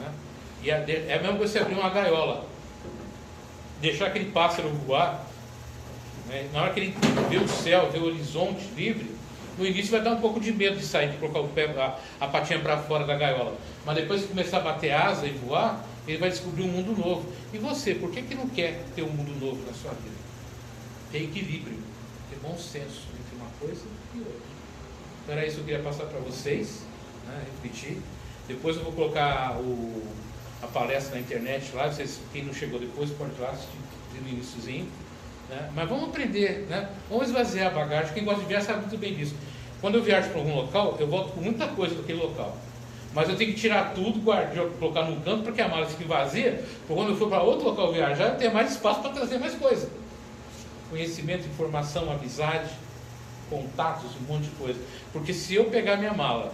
né, 0.00 0.12
e 0.62 0.70
é 0.70 1.14
a 1.14 1.22
mesma 1.22 1.36
coisa 1.36 1.52
você 1.52 1.58
abrir 1.58 1.74
uma 1.74 1.90
gaiola, 1.90 2.46
deixar 3.80 4.06
aquele 4.06 4.30
pássaro 4.30 4.68
voar, 4.70 5.24
né, 6.26 6.48
na 6.52 6.62
hora 6.62 6.72
que 6.72 6.80
ele 6.80 6.94
vê 7.28 7.36
o 7.36 7.48
céu, 7.48 7.90
vê 7.90 7.98
o 7.98 8.06
horizonte 8.06 8.64
livre, 8.76 9.18
no 9.56 9.66
início 9.66 9.90
vai 9.90 10.00
dar 10.00 10.12
um 10.12 10.20
pouco 10.20 10.38
de 10.38 10.52
medo 10.52 10.76
de 10.76 10.84
sair, 10.84 11.10
de 11.10 11.16
colocar 11.18 11.40
o 11.40 11.48
pé, 11.48 11.64
a, 11.64 11.98
a 12.24 12.28
patinha 12.28 12.60
para 12.60 12.78
fora 12.78 13.04
da 13.04 13.16
gaiola. 13.16 13.56
Mas 13.84 13.96
depois 13.96 14.22
que 14.22 14.28
começar 14.28 14.58
a 14.58 14.60
bater 14.60 14.92
asa 14.92 15.26
e 15.26 15.32
voar, 15.32 15.84
ele 16.06 16.18
vai 16.18 16.30
descobrir 16.30 16.62
um 16.62 16.68
mundo 16.68 16.96
novo. 16.96 17.30
E 17.52 17.58
você, 17.58 17.94
por 17.94 18.10
que, 18.10 18.22
que 18.22 18.34
não 18.36 18.48
quer 18.48 18.84
ter 18.94 19.02
um 19.02 19.10
mundo 19.10 19.32
novo 19.44 19.60
na 19.66 19.72
sua 19.72 19.90
vida? 19.90 20.16
Ter 21.10 21.24
equilíbrio, 21.24 21.76
ter 22.30 22.36
bom 22.40 22.56
senso 22.56 23.02
entre 23.18 23.36
uma 23.36 23.50
coisa 23.58 23.82
e 24.14 24.18
outra. 24.18 24.32
Então 25.24 25.36
era 25.36 25.44
isso 25.44 25.56
que 25.56 25.60
eu 25.62 25.64
queria 25.66 25.82
passar 25.82 26.04
para 26.04 26.20
vocês, 26.20 26.82
né, 27.26 27.42
repetir. 27.62 27.98
Depois 28.46 28.76
eu 28.76 28.84
vou 28.84 28.92
colocar 28.92 29.56
o, 29.58 30.06
a 30.62 30.66
palestra 30.66 31.14
na 31.14 31.20
internet 31.20 31.72
lá, 31.74 31.88
vocês, 31.88 32.20
quem 32.32 32.44
não 32.44 32.52
chegou 32.52 32.80
depois 32.80 33.10
pode 33.10 33.32
ir 33.32 33.40
lá 33.40 33.50
assistir 33.50 33.78
no 34.20 34.28
iníciozinho. 34.28 34.88
Né? 35.48 35.70
Mas 35.74 35.88
vamos 35.88 36.08
aprender, 36.08 36.66
né? 36.68 36.88
vamos 37.08 37.28
esvaziar 37.28 37.68
a 37.68 37.70
bagagem. 37.70 38.12
Quem 38.12 38.24
gosta 38.24 38.40
de 38.40 38.46
viajar 38.46 38.66
sabe 38.66 38.80
muito 38.80 38.98
bem 38.98 39.14
disso. 39.14 39.34
Quando 39.80 39.94
eu 39.94 40.02
viajo 40.02 40.30
para 40.30 40.38
algum 40.40 40.54
local, 40.54 40.96
eu 40.98 41.06
volto 41.06 41.32
com 41.32 41.40
muita 41.40 41.68
coisa 41.68 41.94
daquele 41.94 42.20
local. 42.20 42.56
Mas 43.14 43.28
eu 43.28 43.36
tenho 43.36 43.52
que 43.52 43.60
tirar 43.60 43.94
tudo, 43.94 44.20
guardar, 44.20 44.66
colocar 44.78 45.04
num 45.04 45.20
canto, 45.20 45.44
porque 45.44 45.62
a 45.62 45.68
mala 45.68 45.86
fica 45.86 46.04
vazia. 46.04 46.64
Porque 46.86 46.94
quando 46.94 47.10
eu 47.10 47.16
for 47.16 47.28
para 47.28 47.42
outro 47.42 47.68
local 47.68 47.92
viajar, 47.92 48.28
eu 48.28 48.36
tenho 48.36 48.52
mais 48.52 48.72
espaço 48.72 49.00
para 49.00 49.12
trazer 49.12 49.38
mais 49.38 49.54
coisa. 49.54 49.88
Conhecimento, 50.90 51.46
informação, 51.46 52.10
amizade, 52.10 52.70
contatos, 53.48 54.10
um 54.16 54.32
monte 54.32 54.44
de 54.44 54.50
coisa. 54.50 54.78
Porque 55.12 55.32
se 55.32 55.54
eu 55.54 55.66
pegar 55.66 55.96
minha 55.96 56.12
mala, 56.12 56.52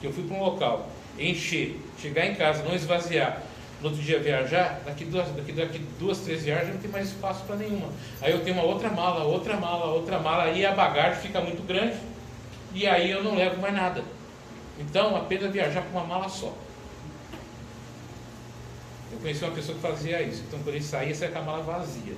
que 0.00 0.06
eu 0.06 0.12
fui 0.12 0.24
para 0.24 0.36
um 0.36 0.42
local, 0.42 0.88
encher, 1.18 1.78
chegar 1.98 2.26
em 2.26 2.34
casa, 2.34 2.62
não 2.62 2.74
esvaziar, 2.74 3.42
no 3.80 3.88
outro 3.88 4.02
dia 4.02 4.20
viajar, 4.20 4.82
daqui 4.84 5.04
duas, 5.04 5.28
daqui, 5.28 5.52
daqui 5.52 5.78
duas 5.98 6.18
três 6.18 6.42
viagens 6.42 6.74
não 6.74 6.80
tem 6.80 6.90
mais 6.90 7.08
espaço 7.08 7.44
para 7.44 7.56
nenhuma. 7.56 7.88
Aí 8.20 8.30
eu 8.30 8.40
tenho 8.44 8.56
uma 8.56 8.64
outra 8.64 8.90
mala, 8.90 9.24
outra 9.24 9.56
mala, 9.56 9.86
outra 9.86 10.18
mala, 10.18 10.44
aí 10.44 10.64
a 10.66 10.72
bagagem 10.72 11.20
fica 11.20 11.40
muito 11.40 11.66
grande 11.66 11.96
e 12.74 12.86
aí 12.86 13.10
eu 13.10 13.24
não 13.24 13.34
levo 13.34 13.60
mais 13.60 13.74
nada. 13.74 14.04
Então, 14.78 15.16
apenas 15.16 15.52
viajar 15.52 15.82
com 15.82 15.98
uma 15.98 16.06
mala 16.06 16.28
só. 16.28 16.54
Eu 19.12 19.18
conheci 19.18 19.44
uma 19.44 19.54
pessoa 19.54 19.76
que 19.76 19.82
fazia 19.82 20.22
isso. 20.22 20.42
Então, 20.46 20.58
quando 20.60 20.74
ele 20.74 20.82
saía, 20.82 21.14
saía 21.14 21.32
com 21.32 21.38
a 21.38 21.42
mala 21.42 21.62
vazia. 21.62 22.14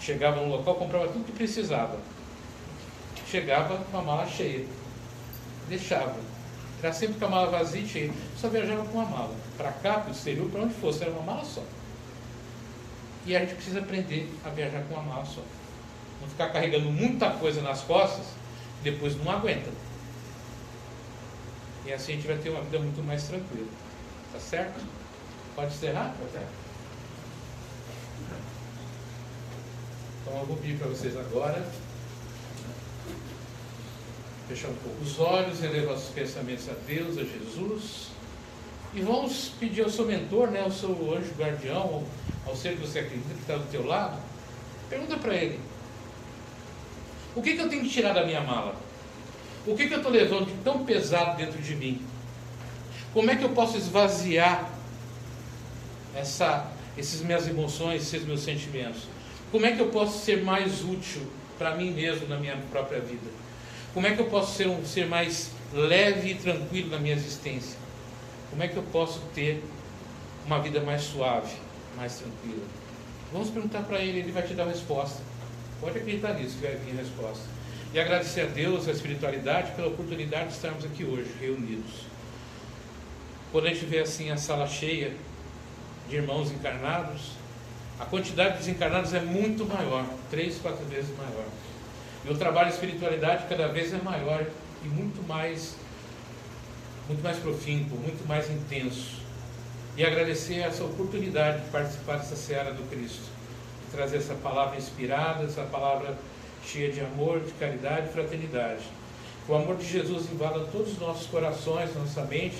Chegava 0.00 0.40
no 0.40 0.48
local, 0.48 0.74
comprava 0.76 1.08
tudo 1.08 1.24
que 1.24 1.32
precisava. 1.32 1.98
Chegava 3.28 3.76
com 3.76 3.98
a 3.98 4.02
mala 4.02 4.26
cheia. 4.26 4.64
Deixava. 5.68 6.16
Era 6.82 6.92
sempre 6.92 7.18
com 7.18 7.24
a 7.24 7.28
mala 7.28 7.50
vazia 7.50 7.80
e 7.80 7.88
cheia. 7.88 8.12
Só 8.36 8.48
viajava 8.48 8.84
com 8.84 8.98
uma 8.98 9.04
mala. 9.04 9.34
Para 9.56 9.72
cá, 9.72 9.94
para 9.94 10.10
o 10.10 10.12
exterior, 10.12 10.48
para 10.50 10.62
onde 10.62 10.74
fosse, 10.74 11.02
era 11.02 11.10
uma 11.10 11.22
mala 11.22 11.44
só. 11.44 11.62
E 13.24 13.34
a 13.34 13.40
gente 13.40 13.54
precisa 13.54 13.80
aprender 13.80 14.32
a 14.44 14.50
viajar 14.50 14.82
com 14.84 14.94
uma 14.94 15.02
mala 15.02 15.24
só. 15.24 15.42
Não 16.20 16.28
ficar 16.28 16.50
carregando 16.50 16.90
muita 16.90 17.30
coisa 17.30 17.60
nas 17.60 17.82
costas, 17.82 18.26
depois 18.82 19.16
não 19.16 19.30
aguenta. 19.30 19.70
E 21.84 21.92
assim 21.92 22.12
a 22.12 22.16
gente 22.16 22.26
vai 22.26 22.36
ter 22.36 22.50
uma 22.50 22.62
vida 22.62 22.78
muito 22.78 23.02
mais 23.02 23.24
tranquila. 23.24 23.68
Tá 24.32 24.38
certo? 24.38 24.84
Pode 25.54 25.74
encerrar? 25.74 26.14
Pode. 26.18 26.44
Então 30.22 30.38
eu 30.40 30.46
vou 30.46 30.56
pedir 30.56 30.78
para 30.78 30.88
vocês 30.88 31.16
agora 31.16 31.64
fechar 34.48 34.68
um 34.68 34.74
pouco 34.74 35.02
os 35.02 35.18
olhos, 35.18 35.62
elevar 35.62 35.94
os 35.94 36.04
pensamentos 36.04 36.68
a 36.68 36.74
Deus, 36.86 37.18
a 37.18 37.24
Jesus. 37.24 38.08
E 38.94 39.00
vamos 39.00 39.50
pedir 39.60 39.82
ao 39.82 39.90
seu 39.90 40.06
mentor, 40.06 40.50
né, 40.50 40.62
ao 40.62 40.70
seu 40.70 40.90
anjo 41.14 41.32
guardião, 41.36 42.04
ao, 42.46 42.56
ser 42.56 42.76
que 42.76 42.86
você 42.86 43.00
acredita 43.00 43.34
que 43.34 43.40
está 43.40 43.56
do 43.56 43.70
teu 43.70 43.84
lado. 43.84 44.18
Pergunta 44.88 45.16
para 45.16 45.34
ele: 45.34 45.60
O 47.34 47.42
que, 47.42 47.54
que 47.54 47.60
eu 47.60 47.68
tenho 47.68 47.82
que 47.82 47.90
tirar 47.90 48.12
da 48.12 48.24
minha 48.24 48.40
mala? 48.40 48.76
O 49.66 49.76
que, 49.76 49.88
que 49.88 49.94
eu 49.94 49.98
estou 49.98 50.12
levando 50.12 50.46
de 50.46 50.54
tão 50.62 50.84
pesado 50.84 51.36
dentro 51.36 51.60
de 51.60 51.74
mim? 51.74 52.00
Como 53.12 53.30
é 53.30 53.36
que 53.36 53.42
eu 53.42 53.50
posso 53.50 53.76
esvaziar 53.76 54.70
essa, 56.14 56.70
essas 56.96 57.20
minhas 57.20 57.48
emoções, 57.48 58.02
esses 58.02 58.24
meus 58.24 58.40
sentimentos? 58.40 59.02
Como 59.50 59.66
é 59.66 59.72
que 59.72 59.80
eu 59.80 59.88
posso 59.88 60.24
ser 60.24 60.44
mais 60.44 60.84
útil 60.84 61.22
para 61.58 61.74
mim 61.74 61.90
mesmo 61.90 62.28
na 62.28 62.38
minha 62.38 62.56
própria 62.70 63.00
vida? 63.00 63.45
Como 63.96 64.06
é 64.06 64.14
que 64.14 64.20
eu 64.20 64.26
posso 64.26 64.54
ser, 64.54 64.68
um, 64.68 64.84
ser 64.84 65.06
mais 65.06 65.52
leve 65.72 66.32
e 66.32 66.34
tranquilo 66.34 66.90
na 66.90 66.98
minha 66.98 67.14
existência? 67.14 67.78
Como 68.50 68.62
é 68.62 68.68
que 68.68 68.76
eu 68.76 68.82
posso 68.82 69.20
ter 69.34 69.64
uma 70.44 70.60
vida 70.60 70.82
mais 70.82 71.00
suave, 71.00 71.54
mais 71.96 72.18
tranquila? 72.18 72.62
Vamos 73.32 73.48
perguntar 73.48 73.84
para 73.84 73.98
ele, 74.00 74.18
ele 74.18 74.32
vai 74.32 74.42
te 74.42 74.52
dar 74.52 74.64
a 74.64 74.68
resposta. 74.68 75.22
Pode 75.80 75.96
acreditar 75.96 76.34
nisso 76.34 76.56
que 76.56 76.66
vai 76.66 76.76
vir 76.76 76.92
a 76.92 77.00
resposta. 77.00 77.42
E 77.94 77.98
agradecer 77.98 78.42
a 78.42 78.44
Deus, 78.44 78.86
a 78.86 78.92
espiritualidade, 78.92 79.72
pela 79.72 79.88
oportunidade 79.88 80.48
de 80.48 80.56
estarmos 80.56 80.84
aqui 80.84 81.02
hoje, 81.02 81.30
reunidos. 81.40 82.02
Quando 83.50 83.66
a 83.66 83.70
gente 83.70 83.86
vê 83.86 84.00
assim 84.00 84.30
a 84.30 84.36
sala 84.36 84.68
cheia 84.68 85.14
de 86.10 86.16
irmãos 86.16 86.50
encarnados, 86.50 87.30
a 87.98 88.04
quantidade 88.04 88.58
de 88.58 88.58
desencarnados 88.58 89.14
é 89.14 89.20
muito 89.20 89.64
maior, 89.64 90.04
três, 90.30 90.58
quatro 90.58 90.84
vezes 90.84 91.16
maior. 91.16 91.46
O 92.28 92.34
trabalho 92.34 92.68
de 92.68 92.74
espiritualidade 92.74 93.46
cada 93.48 93.68
vez 93.68 93.94
é 93.94 93.98
maior 93.98 94.44
e 94.84 94.88
muito 94.88 95.24
mais, 95.28 95.76
muito 97.06 97.22
mais 97.22 97.38
profundo, 97.38 97.94
muito 97.94 98.26
mais 98.26 98.50
intenso. 98.50 99.20
E 99.96 100.04
agradecer 100.04 100.58
essa 100.58 100.84
oportunidade 100.84 101.62
de 101.62 101.70
participar 101.70 102.16
dessa 102.16 102.34
seara 102.34 102.72
do 102.72 102.82
Cristo, 102.90 103.30
de 103.84 103.92
trazer 103.92 104.16
essa 104.16 104.34
palavra 104.34 104.76
inspirada, 104.76 105.44
essa 105.44 105.62
palavra 105.62 106.18
cheia 106.64 106.90
de 106.90 107.00
amor, 107.00 107.40
de 107.40 107.52
caridade 107.52 108.08
e 108.08 108.12
fraternidade. 108.12 108.82
Que 109.44 109.52
o 109.52 109.54
amor 109.54 109.76
de 109.76 109.86
Jesus 109.86 110.28
invada 110.28 110.66
todos 110.72 110.94
os 110.94 110.98
nossos 110.98 111.28
corações, 111.28 111.94
nossa 111.94 112.22
mente, 112.22 112.56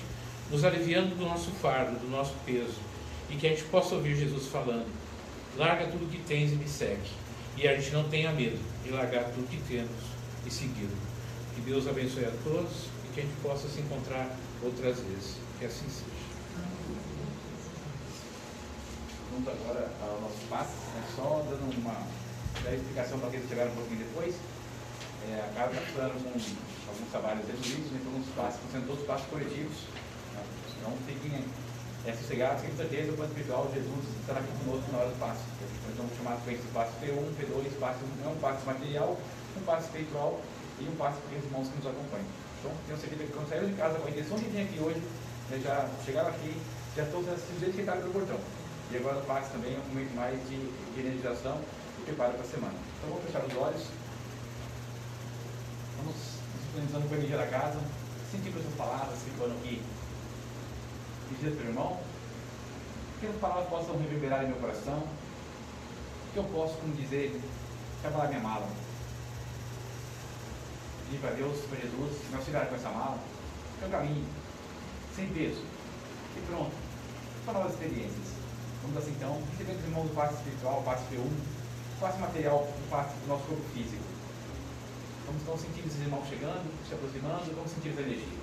nos 0.48 0.64
aliviando 0.64 1.16
do 1.16 1.24
nosso 1.24 1.50
fardo, 1.50 1.98
do 1.98 2.08
nosso 2.08 2.34
peso. 2.46 2.78
E 3.28 3.34
que 3.34 3.48
a 3.48 3.50
gente 3.50 3.64
possa 3.64 3.96
ouvir 3.96 4.14
Jesus 4.14 4.46
falando: 4.46 4.86
larga 5.56 5.88
tudo 5.88 6.08
que 6.08 6.18
tens 6.18 6.52
e 6.52 6.54
me 6.54 6.68
segue. 6.68 7.25
E 7.56 7.66
a 7.66 7.74
gente 7.74 7.90
não 7.92 8.04
tenha 8.08 8.32
medo 8.32 8.58
de 8.84 8.90
largar 8.90 9.24
tudo 9.32 9.48
que 9.48 9.56
temos 9.66 9.96
e 10.44 10.50
segui-lo. 10.50 10.94
Que 11.54 11.62
Deus 11.62 11.88
abençoe 11.88 12.26
a 12.26 12.32
todos 12.44 12.88
e 13.04 13.14
que 13.14 13.20
a 13.20 13.22
gente 13.22 13.36
possa 13.40 13.66
se 13.66 13.80
encontrar 13.80 14.36
outras 14.62 15.00
vezes. 15.00 15.36
Que 15.58 15.64
assim 15.64 15.88
seja. 15.88 16.26
Vamos 19.32 19.48
agora 19.48 19.90
ao 20.02 20.20
nosso 20.20 20.38
passe, 20.50 20.76
né? 20.94 21.02
só 21.16 21.44
dando 21.48 21.74
uma 21.78 22.06
da 22.62 22.74
explicação 22.74 23.18
para 23.18 23.28
aqueles 23.28 23.46
que 23.46 23.54
chegaram 23.54 23.72
um 23.72 23.76
pouquinho 23.76 24.00
depois. 24.00 24.34
É, 25.28 25.40
a 25.40 25.54
casa 25.54 25.80
está 25.80 26.10
com 26.10 26.28
alguns 26.28 27.10
trabalhos 27.10 27.46
reduzidos, 27.46 27.90
então 27.92 28.20
os 28.20 28.28
passos 28.36 28.60
sendo 28.70 28.86
todos 28.86 29.06
passos 29.06 29.26
coletivos. 29.28 29.76
Tá? 30.34 30.42
Então 30.78 30.92
fiquem 31.06 31.44
é, 32.06 32.12
sossegados, 32.14 32.62
com 32.62 32.76
certeza 32.76 33.10
o 33.10 33.16
plano 33.16 33.32
espiritual, 33.32 33.70
Jesus 33.74 34.04
estará 34.20 34.38
aqui 34.38 34.52
conosco 34.62 34.92
na 34.92 34.98
hora 34.98 35.10
do 35.10 35.18
passo. 35.18 35.42
Então 35.90 36.06
vamos 36.06 36.16
chamar 36.16 36.38
esse 36.46 36.68
passo 36.70 36.92
P1, 37.02 37.18
P2, 37.34 37.80
passo, 37.80 37.98
não 38.22 38.32
um 38.32 38.38
passo 38.38 38.64
material, 38.64 39.18
um 39.56 39.62
passo 39.64 39.86
espiritual 39.86 40.40
e 40.78 40.84
um 40.88 40.96
passo 40.96 41.18
para 41.18 41.38
os 41.38 41.44
irmãos 41.44 41.68
que 41.68 41.76
nos 41.76 41.86
acompanham. 41.86 42.30
Então 42.60 42.70
tenho 42.86 42.98
certeza 42.98 43.24
que 43.24 43.32
quando 43.32 43.48
saíram 43.48 43.66
de 43.66 43.74
casa 43.74 43.98
com 43.98 44.06
a 44.06 44.10
intenção 44.10 44.38
que 44.38 44.50
tem 44.50 44.62
aqui 44.62 44.78
hoje, 44.78 45.02
né, 45.50 45.60
já 45.62 45.88
chegaram 46.04 46.28
aqui, 46.28 46.54
já 46.94 47.02
estão 47.02 47.20
assistindo 47.20 47.60
jeito 47.60 47.74
que 47.74 47.80
está 47.80 47.96
pelo 47.96 48.12
portão. 48.12 48.38
E 48.92 48.96
agora 48.96 49.18
o 49.18 49.26
passo 49.26 49.50
também 49.50 49.74
é 49.74 49.78
um 49.78 49.88
momento 49.88 50.14
mais 50.14 50.38
de, 50.48 50.56
de 50.62 51.00
energização 51.00 51.58
prepara 52.06 52.32
para 52.34 52.42
a 52.42 52.48
semana. 52.48 52.74
Então 52.98 53.10
vamos 53.10 53.24
fechar 53.26 53.44
os 53.44 53.56
olhos. 53.58 53.82
Vamos 55.98 56.14
nos 56.14 56.62
sintonizando 56.70 57.08
com 57.08 57.14
a 57.14 57.18
energia 57.18 57.36
da 57.36 57.46
casa, 57.48 57.80
sentindo 58.30 58.60
essas 58.60 58.74
palavras 58.74 59.18
que 59.18 59.30
foram 59.30 59.52
aqui 59.58 59.82
dirigidas 61.28 61.58
pelo 61.58 61.70
irmão. 61.70 62.00
Que 63.20 63.26
as 63.26 63.36
palavras 63.36 63.68
possam 63.68 63.98
reverberar 63.98 64.44
em 64.44 64.48
meu 64.48 64.56
coração. 64.56 65.02
Que 66.32 66.38
eu 66.38 66.44
possa, 66.44 66.74
como 66.74 66.94
dizer, 66.94 67.40
trabalhar 68.02 68.28
minha 68.28 68.40
mala. 68.40 68.68
Pedir 71.04 71.20
para 71.20 71.30
Deus, 71.30 71.58
para 71.66 71.78
Jesus, 71.78 72.28
me 72.30 72.36
auxiliar 72.36 72.66
com 72.66 72.74
essa 72.74 72.90
mala. 72.90 73.18
Que 73.78 73.84
eu 73.84 73.90
caminhe, 73.90 74.24
sem 75.14 75.28
peso. 75.28 75.62
E 76.36 76.40
pronto. 76.48 76.72
Para 77.44 77.54
novas 77.54 77.72
experiências. 77.72 78.36
Vamos 78.82 78.98
assim 79.02 79.16
então, 79.16 79.42
recebendo 79.50 79.78
os 79.78 79.84
irmãos 79.84 80.08
do 80.08 80.14
passe 80.14 80.34
espiritual, 80.34 80.82
passe 80.84 81.02
P1, 81.10 81.26
passe 82.00 82.18
material, 82.20 82.68
passe 82.88 83.14
do 83.18 83.26
nosso 83.26 83.42
corpo 83.44 83.62
físico. 83.74 84.04
Vamos 85.26 85.42
então 85.42 85.58
sentindo 85.58 85.86
esses 85.88 86.00
irmãos 86.00 86.28
chegando, 86.28 86.70
se 86.86 86.94
aproximando, 86.94 87.54
vamos 87.56 87.70
sentir 87.72 87.90
essa 87.90 88.02
energia. 88.02 88.38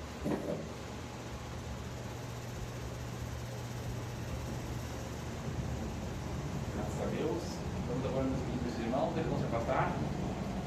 Graças 6.75 7.01
a 7.01 7.05
Deus. 7.15 7.43
Vamos 7.87 8.05
agora 8.05 8.25
nos 8.25 8.39
pedir 8.43 8.67
os 8.67 8.79
irmãos, 8.83 9.15
eles 9.15 9.29
vão 9.29 9.39
se 9.39 9.45
afastar. 9.45 9.95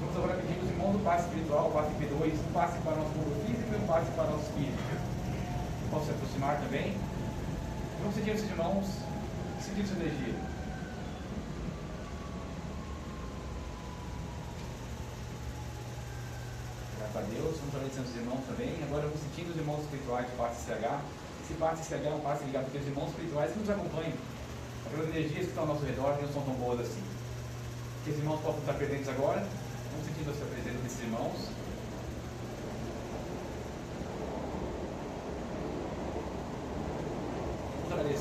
Vamos 0.00 0.16
agora 0.16 0.40
pedir 0.40 0.58
os 0.62 0.70
irmãos 0.70 0.92
do 0.92 1.04
passe 1.04 1.28
espiritual, 1.28 1.68
o 1.68 1.72
passe 1.72 1.90
P2, 2.00 2.32
um 2.32 2.45
passe 2.56 2.78
para 2.78 2.94
o 2.94 2.96
nosso 2.96 3.12
corpo 3.12 3.36
físico 3.44 3.68
e 3.70 3.76
um 3.76 3.86
passe 3.86 4.10
para 4.12 4.24
o 4.24 4.30
nosso 4.30 4.44
espírito. 4.48 4.80
Vão 5.90 6.02
se 6.02 6.10
aproximar 6.10 6.56
também. 6.62 6.96
Vamos 8.00 8.14
sentir 8.14 8.30
esses 8.30 8.48
irmãos, 8.48 8.86
sentir 9.60 9.82
essa 9.82 9.92
energia. 9.92 10.34
Graças 16.96 17.16
a 17.16 17.20
Deus, 17.28 17.56
vamos 17.60 17.74
agradecendo 17.76 18.08
os 18.08 18.16
irmãos 18.16 18.40
também. 18.48 18.72
Agora 18.88 19.02
vamos 19.02 19.20
sentindo 19.20 19.50
os 19.52 19.56
irmãos 19.60 19.80
espirituais 19.84 20.24
do 20.24 20.36
passe 20.38 20.64
CH. 20.64 21.04
Esse 21.44 21.54
passe 21.60 21.84
CH 21.84 22.06
é 22.08 22.14
um 22.14 22.20
passe 22.20 22.44
ligado 22.44 22.72
para 22.72 22.80
os 22.80 22.86
irmãos 22.86 23.10
espirituais 23.10 23.52
que 23.52 23.58
nos 23.58 23.68
acompanham. 23.68 24.16
Aquelas 24.86 25.08
energias 25.12 25.44
que 25.44 25.52
estão 25.52 25.64
ao 25.64 25.76
nosso 25.76 25.84
redor 25.84 26.16
não 26.22 26.32
são 26.32 26.40
tão 26.40 26.54
boas 26.54 26.80
assim. 26.80 27.04
Que 28.02 28.12
os 28.12 28.16
irmãos 28.16 28.40
possam 28.40 28.60
estar 28.60 28.74
presentes 28.80 29.08
agora. 29.10 29.44
Vamos 29.92 30.08
sentindo 30.08 30.30
a 30.30 30.34
sua 30.34 30.46
presença 30.48 30.80
desses 30.80 31.00
irmãos. 31.04 31.55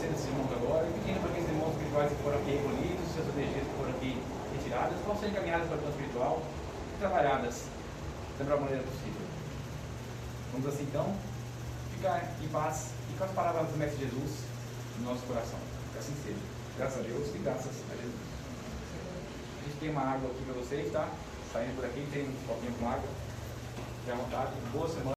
Esses 0.05 0.25
irmãos 0.27 0.51
agora 0.53 0.87
e 0.87 0.91
pedindo 0.99 1.19
para 1.21 1.31
que 1.33 1.39
esses 1.39 1.49
irmãos 1.49 1.71
espirituais 1.73 2.09
que 2.09 2.23
foram 2.23 2.37
aqui 2.37 2.51
recolhidos, 2.51 3.05
suas 3.13 3.27
energias 3.33 3.65
que 3.65 3.75
foram 3.75 3.91
aqui 3.91 4.11
retiradas, 4.53 4.97
possam 5.01 5.21
ser 5.21 5.29
encaminhadas 5.29 5.67
para 5.67 5.75
o 5.75 5.79
plano 5.79 5.95
espiritual 5.95 6.41
e 6.93 6.99
trabalhadas 6.99 7.55
da 8.37 8.43
melhor 8.43 8.61
maneira 8.61 8.83
possível. 8.83 9.25
Vamos 10.51 10.67
assim 10.67 10.83
então 10.83 11.15
ficar 11.95 12.31
em 12.41 12.47
paz 12.49 12.91
e 13.11 13.17
com 13.17 13.23
as 13.23 13.31
palavras 13.31 13.67
do 13.67 13.77
Mestre 13.77 14.05
Jesus 14.05 14.45
no 14.99 15.09
nosso 15.09 15.25
coração. 15.25 15.59
Que 15.93 15.99
assim 15.99 16.13
seja. 16.23 16.37
Graças 16.77 16.99
a 16.99 17.03
Deus 17.03 17.27
e 17.33 17.37
graças 17.39 17.67
a 17.67 17.95
Jesus. 17.95 18.35
A 19.59 19.63
gente 19.65 19.79
tem 19.79 19.89
uma 19.89 20.01
água 20.01 20.29
aqui 20.29 20.43
para 20.43 20.53
vocês, 20.53 20.91
tá? 20.91 21.09
Saindo 21.51 21.75
por 21.75 21.85
aqui, 21.85 22.05
tem 22.11 22.23
um 22.23 22.47
copinho 22.47 22.73
com 22.79 22.87
água. 22.87 23.09
Fique 23.99 24.11
à 24.11 24.15
vontade. 24.15 24.51
Boa 24.73 24.87
semana. 24.87 25.14